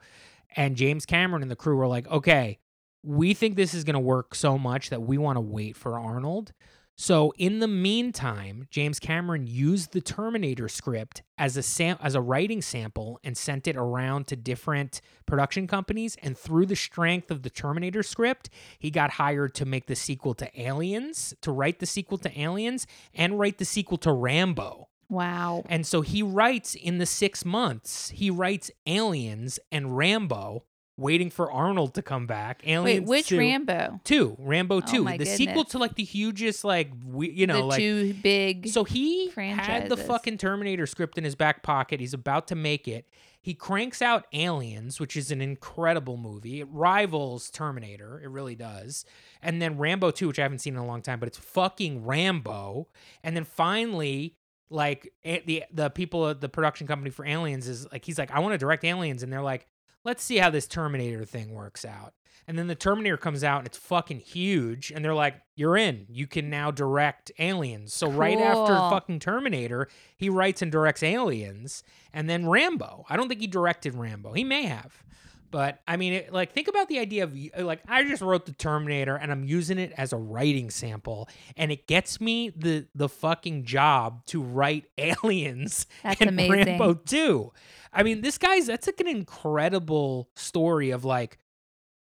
[0.56, 2.60] And James Cameron and the crew were like, okay,
[3.04, 6.00] we think this is going to work so much that we want to wait for
[6.00, 6.54] Arnold.
[6.98, 12.22] So in the meantime, James Cameron used the Terminator script as a sam- as a
[12.22, 17.44] writing sample and sent it around to different production companies and through the strength of
[17.44, 21.86] the Terminator script, he got hired to make the sequel to Aliens, to write the
[21.86, 24.88] sequel to Aliens and write the sequel to Rambo.
[25.10, 25.64] Wow.
[25.68, 30.64] And so he writes in the 6 months, he writes Aliens and Rambo
[30.98, 32.64] waiting for Arnold to come back.
[32.66, 33.38] Wait, which 2.
[33.38, 34.00] Rambo?
[34.04, 37.64] Two, Rambo Oh two, the sequel to like the hugest, like we, you know, the
[37.64, 38.68] like two big.
[38.70, 42.00] so he had the fucking Terminator script in his back pocket.
[42.00, 43.08] He's about to make it.
[43.42, 46.62] He cranks out Aliens, which is an incredible movie.
[46.62, 48.20] It rivals Terminator.
[48.24, 49.06] It really does.
[49.40, 52.06] And then Rambo 2, which I haven't seen in a long time, but it's fucking
[52.06, 52.88] Rambo.
[53.24, 54.36] And then finally,
[54.72, 58.40] like the the people at the production company for Aliens is like he's like, I
[58.40, 59.68] want to direct Aliens, and they're like,
[60.06, 62.14] let's see how this Terminator thing works out.
[62.48, 64.92] And then the Terminator comes out and it's fucking huge.
[64.92, 66.06] And they're like, you're in.
[66.08, 67.92] You can now direct Aliens.
[67.92, 71.84] So right after fucking Terminator, he writes and directs Aliens.
[72.14, 73.06] And then Rambo.
[73.10, 74.34] I don't think he directed Rambo.
[74.34, 75.04] He may have.
[75.52, 78.52] But I mean, it, like, think about the idea of like, I just wrote the
[78.52, 83.10] Terminator and I'm using it as a writing sample, and it gets me the the
[83.10, 86.66] fucking job to write Aliens That's and amazing.
[86.80, 87.52] Rambo too.
[87.94, 91.38] I mean, this guy's that's like an incredible story of like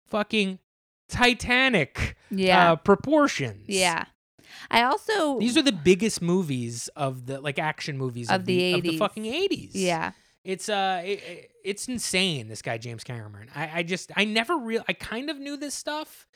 [0.06, 0.58] fucking
[1.08, 2.72] Titanic yeah.
[2.72, 3.64] uh, proportions.
[3.68, 4.06] yeah.
[4.70, 5.38] I also.
[5.38, 8.98] These are the biggest movies of the like action movies of, Of the of the
[8.98, 9.70] fucking 80s.
[9.72, 10.12] Yeah.
[10.44, 13.48] It's uh it- it- it's insane this guy James Cameron.
[13.54, 16.26] I I just I never real I kind of knew this stuff,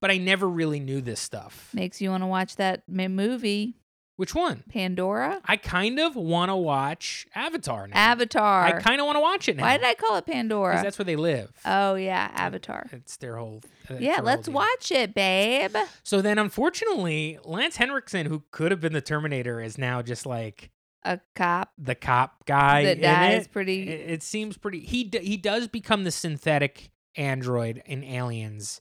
[0.00, 1.68] but I never really knew this stuff.
[1.74, 3.74] Makes you want to watch that movie,
[4.16, 4.64] Which one?
[4.70, 5.40] Pandora?
[5.44, 7.96] I kind of want to watch Avatar now.
[7.96, 8.64] Avatar.
[8.64, 9.62] I kind of want to watch it now.
[9.64, 10.72] Why did I call it Pandora?
[10.72, 11.52] Because that's where they live.
[11.64, 12.30] Oh, yeah.
[12.34, 12.86] Avatar.
[12.92, 13.62] It's their whole.
[13.88, 15.76] that's Yeah, their let's whole watch it, babe.
[16.02, 20.70] So then, unfortunately, Lance Henriksen, who could have been the Terminator, is now just like
[21.04, 22.84] A cop the cop guy.
[22.84, 23.52] that dies it.
[23.52, 23.88] pretty.
[23.88, 24.80] It, it seems pretty.
[24.80, 28.80] He d- he does become the synthetic android in Aliens,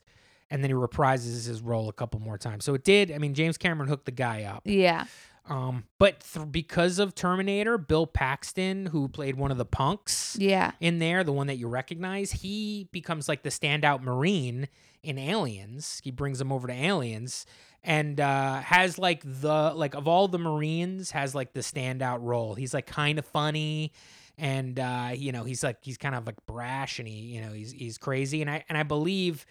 [0.49, 2.65] and then he reprises his role a couple more times.
[2.65, 3.11] So it did.
[3.11, 4.63] I mean, James Cameron hooked the guy up.
[4.65, 5.05] yeah.
[5.49, 10.71] Um, but th- because of Terminator, Bill Paxton, who played one of the punks Yeah.
[10.81, 14.67] in there, the one that you recognize, he becomes like the standout Marine
[15.03, 16.01] in Aliens.
[16.03, 17.45] He brings him over to Aliens
[17.87, 22.53] and uh, has like the like of all the Marines has like the standout role.
[22.53, 23.93] He's like kind of funny
[24.37, 27.53] and uh, you know he's like he's kind of like brash and he you know
[27.53, 29.45] he's he's crazy and I and I believe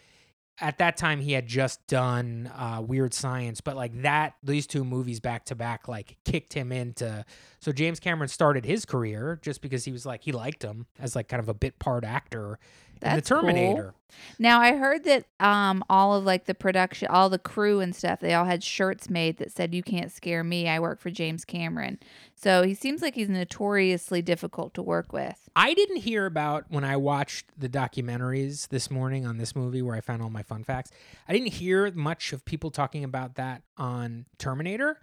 [0.61, 4.85] at that time he had just done uh, Weird Science, but like that these two
[4.85, 7.25] movies back to back like kicked him into.
[7.61, 11.17] So James Cameron started his career just because he was like he liked him as
[11.17, 12.59] like kind of a bit part actor
[13.03, 13.41] in the That's cool.
[13.41, 13.95] Terminator.
[14.39, 18.21] Now I heard that um all of like the production, all the crew and stuff,
[18.21, 20.69] they all had shirts made that said "You can't scare me.
[20.69, 21.99] I work for James Cameron."
[22.35, 25.49] So he seems like he's notoriously difficult to work with.
[25.55, 29.97] I didn't hear about when I watched the documentaries this morning on this movie where
[29.97, 30.91] I found all my fun facts.
[31.29, 35.01] I didn't hear much of people talking about that on Terminator.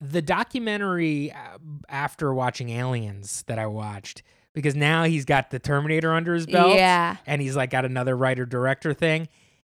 [0.00, 1.58] The documentary uh,
[1.88, 4.22] after watching Aliens that I watched,
[4.56, 6.74] because now he's got the Terminator under his belt.
[6.74, 7.18] Yeah.
[7.26, 9.28] And he's like got another writer director thing.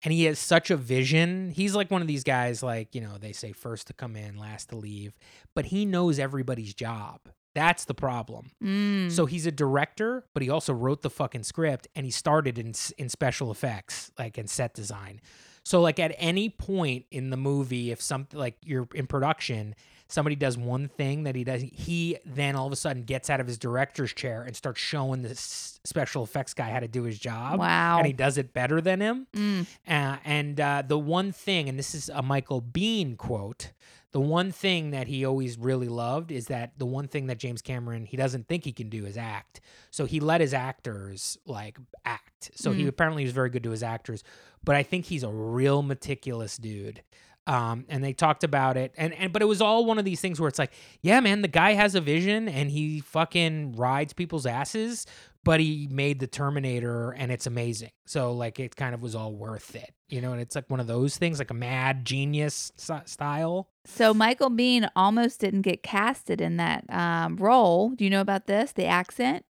[0.05, 1.51] And he has such a vision.
[1.51, 4.39] He's like one of these guys, like, you know, they say first to come in,
[4.39, 5.19] last to leave,
[5.57, 7.19] but he knows everybody's job.
[7.57, 8.53] That's the problem.
[8.63, 9.11] Mm.
[9.11, 12.73] So he's a director, but he also wrote the fucking script and he started in
[12.97, 15.21] in special effects, like in set design.
[15.65, 19.75] So like at any point in the movie, if something like you're in production,
[20.09, 23.41] somebody does one thing that he does, he then all of a sudden gets out
[23.41, 27.19] of his director's chair and starts showing the special effects guy how to do his
[27.19, 27.59] job.
[27.59, 27.99] Wow.
[27.99, 29.27] And he does it better than him.
[29.35, 29.67] Mm.
[29.87, 33.73] Uh, and uh, the one thing, and this is a Michael Biehn quote,
[34.13, 37.61] the one thing that he always really loved is that the one thing that James
[37.61, 39.61] Cameron he doesn't think he can do is act.
[39.91, 42.51] So he let his actors like act.
[42.55, 42.89] So he Mm.
[42.89, 44.25] apparently was very good to his actors,
[44.65, 47.03] but I think he's a real meticulous dude.
[47.49, 50.21] Um, and they talked about it, and and but it was all one of these
[50.21, 54.13] things where it's like, yeah, man, the guy has a vision, and he fucking rides
[54.13, 55.07] people's asses,
[55.45, 57.91] but he made the Terminator and it's amazing.
[58.05, 60.33] So like it kind of was all worth it, you know.
[60.33, 63.71] And it's like one of those things, like a mad genius style.
[63.87, 67.91] So Michael Biehn almost didn't get casted in that um, role.
[67.91, 68.73] Do you know about this?
[68.73, 69.47] The accent.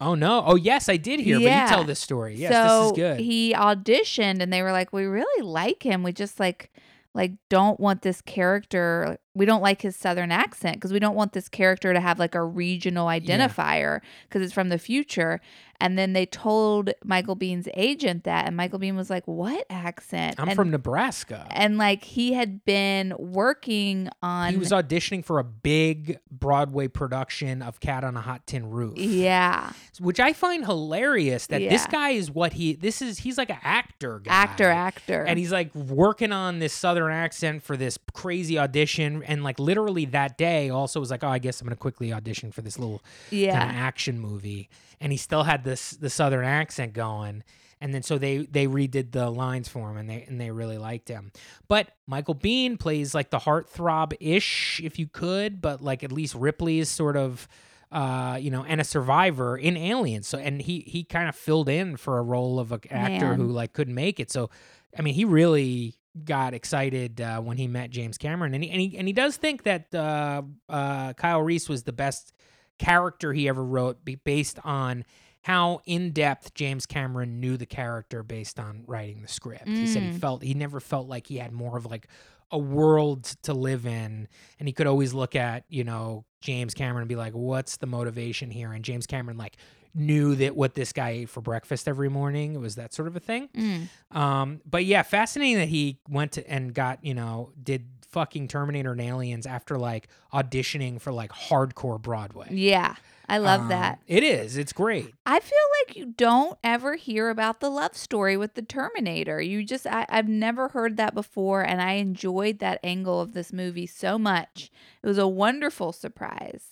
[0.00, 0.42] Oh no!
[0.44, 1.36] Oh yes, I did hear.
[1.36, 1.62] But Yeah.
[1.62, 2.34] you tell this story.
[2.34, 3.20] Yes, so this is good.
[3.24, 6.02] he auditioned, and they were like, "We really like him.
[6.02, 6.70] We just like."
[7.16, 9.18] Like, don't want this character.
[9.36, 12.34] We don't like his southern accent because we don't want this character to have like
[12.34, 15.40] a regional identifier because it's from the future.
[15.80, 20.36] And then they told Michael Biehn's agent that, and Michael Biehn was like, "What accent?"
[20.38, 21.46] I'm and, from Nebraska.
[21.50, 24.52] and like he had been working on.
[24.52, 28.96] he was auditioning for a big Broadway production of Cat on a Hot Tin Roof.
[28.96, 33.50] yeah, which I find hilarious that this guy is what he this is he's like
[33.50, 34.32] an actor guy.
[34.32, 39.44] actor, actor, And he's like working on this southern accent for this crazy audition and
[39.44, 42.52] like literally that day also was like, "Oh, I guess I'm going to quickly audition
[42.52, 43.58] for this little yeah.
[43.58, 44.68] kind of action movie."
[45.00, 47.42] And he still had this the southern accent going.
[47.80, 50.78] And then so they they redid the lines for him and they and they really
[50.78, 51.30] liked him.
[51.68, 56.34] But Michael Biehn plays like the heartthrob ish, if you could, but like at least
[56.34, 57.46] Ripley is sort of
[57.92, 60.26] uh, you know, and a survivor in Aliens.
[60.26, 63.40] So and he he kind of filled in for a role of an actor Man.
[63.40, 64.30] who like couldn't make it.
[64.30, 64.50] So
[64.98, 65.94] I mean, he really
[66.24, 69.36] got excited uh, when he met James Cameron, and he and he, and he does
[69.36, 72.32] think that uh, uh, Kyle Reese was the best
[72.78, 75.04] character he ever wrote, based on
[75.42, 79.68] how in depth James Cameron knew the character based on writing the script.
[79.68, 80.20] He said he Mm.
[80.20, 82.08] felt he never felt like he had more of like
[82.50, 87.02] a world to live in, and he could always look at you know James Cameron
[87.02, 89.56] and be like, "What's the motivation here?" And James Cameron like
[89.96, 92.54] knew that what this guy ate for breakfast every morning.
[92.54, 93.48] It was that sort of a thing.
[93.56, 93.88] Mm.
[94.16, 98.92] Um, but yeah, fascinating that he went to and got, you know, did fucking Terminator
[98.92, 102.46] and Aliens after like auditioning for like hardcore Broadway.
[102.50, 102.94] Yeah,
[103.28, 103.98] I love Um, that.
[104.06, 104.56] It is.
[104.56, 105.12] It's great.
[105.26, 109.40] I feel like you don't ever hear about the love story with the Terminator.
[109.40, 113.52] You just, I, I've never heard that before, and I enjoyed that angle of this
[113.52, 114.70] movie so much.
[115.02, 116.62] It was a wonderful surprise.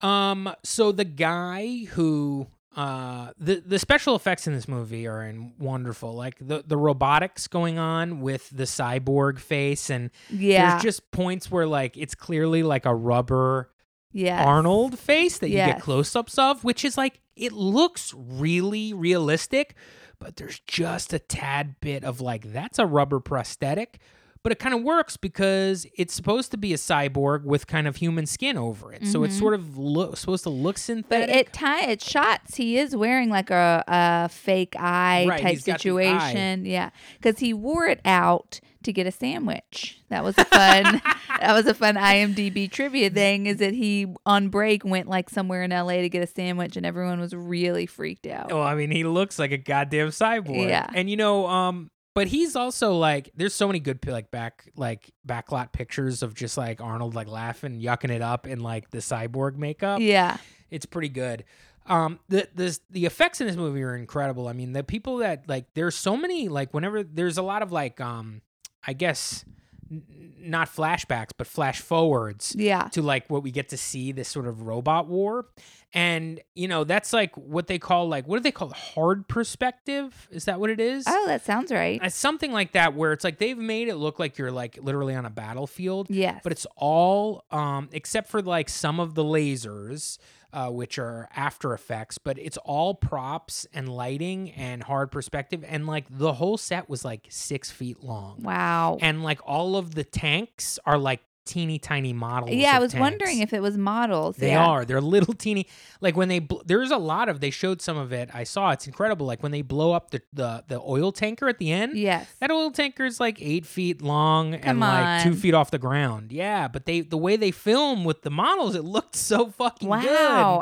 [0.00, 2.46] Um, so the guy who
[2.76, 6.14] uh the the special effects in this movie are in wonderful.
[6.14, 11.50] Like the the robotics going on with the cyborg face and Yeah, there's just points
[11.50, 13.70] where like it's clearly like a rubber
[14.12, 18.94] yeah, Arnold face that you get close ups of, which is like, it looks really
[18.94, 19.74] realistic,
[20.18, 24.00] but there's just a tad bit of like, that's a rubber prosthetic.
[24.42, 27.96] But it kind of works because it's supposed to be a cyborg with kind of
[27.96, 29.06] human skin over it.
[29.06, 29.38] So it's Mhm.
[29.40, 31.34] sort of lo- supposed to look But synthetic.
[31.36, 35.72] at time at shots, he is wearing like a, a fake eye Right, type the
[35.72, 35.76] eye.
[35.76, 36.64] situation.
[36.64, 40.00] Yeah, because he wore it out to get a sandwich.
[40.08, 41.02] That was a fun.
[41.40, 43.46] that was a fun IMDb trivia thing.
[43.46, 46.86] Is that he on break went like somewhere in LA to get a sandwich, and
[46.86, 48.52] everyone was really freaked out.
[48.52, 50.68] Well, I mean, he looks like a goddamn cyborg.
[50.68, 50.86] Yeah.
[50.94, 55.08] And you know, um, but he's also like, there's so many good like back like
[55.24, 59.54] backlot pictures of just like Arnold like laughing, yucking it up in like the cyborg
[59.54, 60.00] makeup.
[60.00, 60.38] Yeah,
[60.68, 61.44] It's pretty good.
[61.86, 64.48] Um, the the the effects in this movie are incredible.
[64.48, 67.70] I mean, the people that like, there's so many like whenever there's a lot of
[67.70, 68.42] like, um,
[68.84, 69.44] I guess
[69.90, 72.88] not flashbacks, but flash forwards yeah.
[72.92, 75.46] to like what we get to see this sort of robot war.
[75.94, 80.28] And you know that's like what they call like what do they call hard perspective?
[80.30, 81.04] Is that what it is?
[81.08, 81.98] Oh, that sounds right.
[82.02, 85.14] it's something like that where it's like they've made it look like you're like literally
[85.14, 90.18] on a battlefield Yes, but it's all um except for like some of the lasers
[90.52, 95.86] uh, which are after effects but it's all props and lighting and hard perspective and
[95.86, 98.98] like the whole set was like six feet long wow.
[99.00, 103.00] and like all of the tanks are like teeny tiny models Yeah, I was tanks.
[103.00, 104.36] wondering if it was models.
[104.36, 104.64] They yeah.
[104.66, 104.84] are.
[104.84, 105.66] They're little teeny.
[106.00, 107.40] Like when they bl- there's a lot of.
[107.40, 108.28] They showed some of it.
[108.32, 108.70] I saw.
[108.72, 109.26] It's incredible.
[109.26, 111.96] Like when they blow up the the, the oil tanker at the end.
[111.96, 112.28] Yes.
[112.40, 115.78] That oil tanker is like eight feet long and Come like two feet off the
[115.78, 116.30] ground.
[116.32, 120.00] Yeah, but they the way they film with the models, it looked so fucking Wow.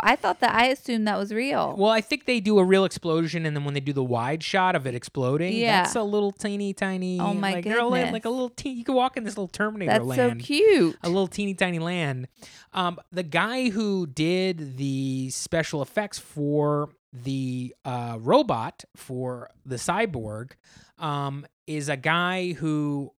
[0.01, 0.09] good.
[0.11, 1.75] I thought that I assumed that was real.
[1.77, 4.43] Well, I think they do a real explosion, and then when they do the wide
[4.43, 5.83] shot of it exploding, Yeah.
[5.83, 7.19] that's a little teeny tiny.
[7.21, 8.13] Oh my like, they're a li- goodness.
[8.13, 8.77] like a little teeny.
[8.77, 10.76] You can walk in this little Terminator That's land so cute.
[11.03, 12.29] A little teeny tiny land.
[12.73, 20.53] Um, the guy who did the special effects for the uh, robot for the cyborg
[20.99, 23.13] um, is a guy who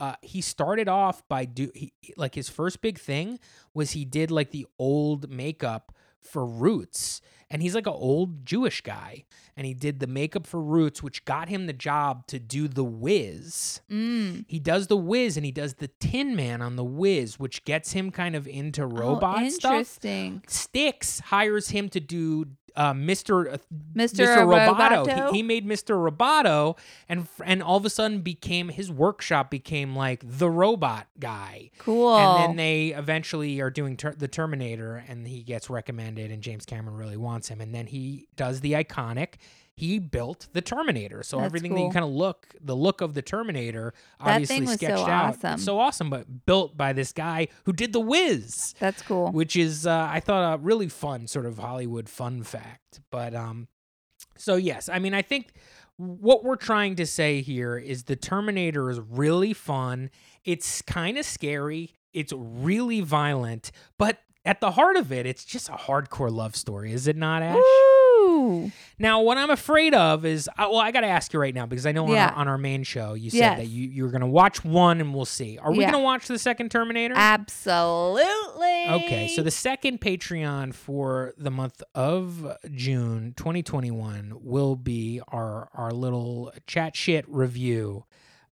[0.00, 3.38] uh, he started off by do he, like his first big thing
[3.74, 7.20] was he did like the old makeup for Roots,
[7.50, 9.24] and he's like an old Jewish guy,
[9.56, 12.84] and he did the makeup for Roots, which got him the job to do the
[12.84, 13.80] Wiz.
[13.90, 14.44] Mm.
[14.48, 17.92] He does the Wiz and he does the Tin Man on the Wiz, which gets
[17.92, 19.72] him kind of into robot oh, stuff.
[19.72, 20.42] interesting.
[20.46, 22.46] Styx hires him to do
[22.78, 23.54] uh, Mr.
[23.54, 23.58] uh,
[23.92, 24.24] Mr.
[24.46, 25.04] Roboto.
[25.04, 25.30] Roboto?
[25.32, 25.96] He, he made Mr.
[25.96, 31.70] Roboto, and and all of a sudden became his workshop became like the robot guy.
[31.78, 32.16] Cool.
[32.16, 36.64] And then they eventually are doing ter- the Terminator, and he gets recommended, and James
[36.64, 37.60] Cameron really wants him.
[37.60, 39.34] And then he does the iconic.
[39.78, 43.14] He built the Terminator, so That's everything that you kind of look, the look of
[43.14, 45.58] the Terminator, That obviously thing was so sketched out, awesome.
[45.60, 49.30] so awesome, but built by this guy who did the Wiz That's cool.
[49.30, 53.00] which is uh, I thought a really fun sort of Hollywood fun fact.
[53.12, 53.68] But um,
[54.36, 55.52] so yes, I mean I think
[55.96, 60.10] what we're trying to say here is the Terminator is really fun.
[60.44, 61.94] It's kind of scary.
[62.12, 66.92] It's really violent, but at the heart of it, it's just a hardcore love story,
[66.92, 67.54] is it not, Ash?
[67.54, 67.97] Woo!
[68.98, 71.66] Now, what I'm afraid of is, uh, well, I got to ask you right now
[71.66, 72.28] because I know Yeah.
[72.28, 73.58] on, our, on our main show you said Yes.
[73.58, 75.58] that you you were going to watch one and we'll see.
[75.58, 75.90] Are we Yeah.
[75.92, 77.14] going to watch the second Terminator?
[77.16, 78.24] Absolutely.
[78.88, 85.92] Okay, so the second Patreon for the month of June 2021 will be our our
[85.92, 88.04] little chat shit review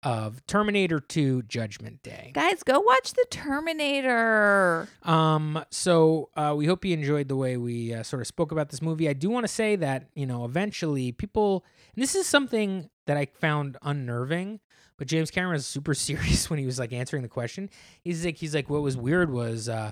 [0.03, 2.31] of Terminator 2 Judgment Day.
[2.33, 4.87] guys, go watch the Terminator.
[5.03, 8.69] Um, so uh, we hope you enjoyed the way we uh, sort of spoke about
[8.69, 9.07] this movie.
[9.09, 13.17] I do want to say that you know eventually people, and this is something that
[13.17, 14.59] I found unnerving.
[14.97, 17.69] But James Cameron was super serious when he was like answering the question.
[18.03, 19.91] He's like, he's like, what was weird was, uh,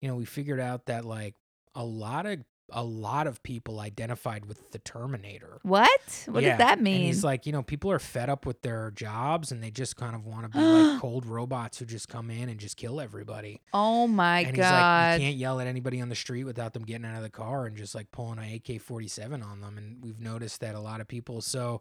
[0.00, 1.34] you know, we figured out that like
[1.74, 2.40] a lot of
[2.72, 5.58] a lot of people identified with the Terminator.
[5.62, 6.24] What?
[6.28, 7.02] What Yeah, does that And mean?
[7.02, 10.14] he's like, you know, people are fed up with their jobs and they just kind
[10.14, 13.60] of want to be like cold robots who just come in and just kill everybody.
[13.74, 15.20] oh my and he's like, god.
[15.20, 17.66] you can't yell at anybody on the street without them getting out of the car
[17.66, 19.76] and just like pulling an AK 47 on them.
[19.78, 21.40] And we've noticed that a lot of people.
[21.40, 21.80] So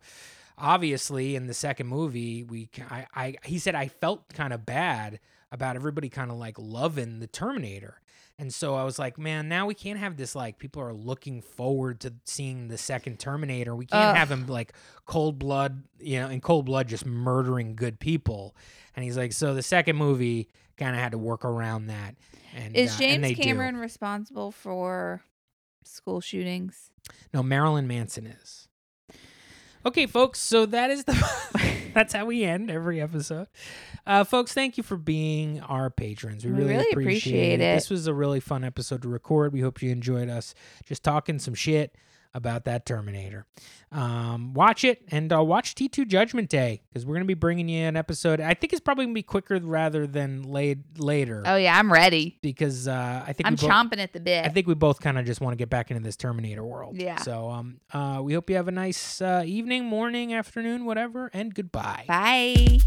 [0.57, 5.19] obviously, in the second movie, we, I, I, he said, I felt kind of bad
[5.51, 7.99] about everybody kind of like loving the Terminator.
[8.41, 11.43] And so I was like, man, now we can't have this like people are looking
[11.43, 13.75] forward to seeing the second Terminator.
[13.75, 14.15] We can't Ugh.
[14.15, 14.73] have him like
[15.05, 18.55] cold blood, you know, in cold blood just murdering good people.
[18.95, 22.15] And he's like, so the second movie kind of had to work around that.
[22.55, 23.43] And Is uh, and James do.
[23.43, 25.21] Cameron responsible for
[25.83, 26.89] school shootings?
[27.35, 28.67] No, Marilyn Manson is.
[29.86, 30.39] Okay, folks.
[30.39, 31.13] So that is the.
[31.93, 33.47] that's how we end every episode.
[34.05, 36.45] Uh, folks, thank you for being our patrons.
[36.45, 37.75] We We really, really appreciate, appreciate it.
[37.75, 39.53] This was a really fun episode to record.
[39.53, 40.55] We hope you enjoyed us
[40.86, 41.95] just talking some shit
[42.34, 43.45] about that Terminator.
[43.91, 47.67] Um, watch it and uh, watch T2 Judgment Day because we're going to be bringing
[47.67, 48.39] you an episode.
[48.39, 51.91] I think it's probably going to be quicker rather than late later Oh yeah, I'm
[51.91, 52.38] ready.
[52.41, 54.45] because uh, I think I'm both- chomping at the bit.
[54.45, 56.95] I think we both kind of just want to get back into this Terminator world.
[56.95, 57.17] Yeah.
[57.17, 61.53] So um, uh, we hope you have a nice uh, evening, morning, afternoon, whatever, and
[61.53, 62.05] goodbye.
[62.07, 62.79] Bye.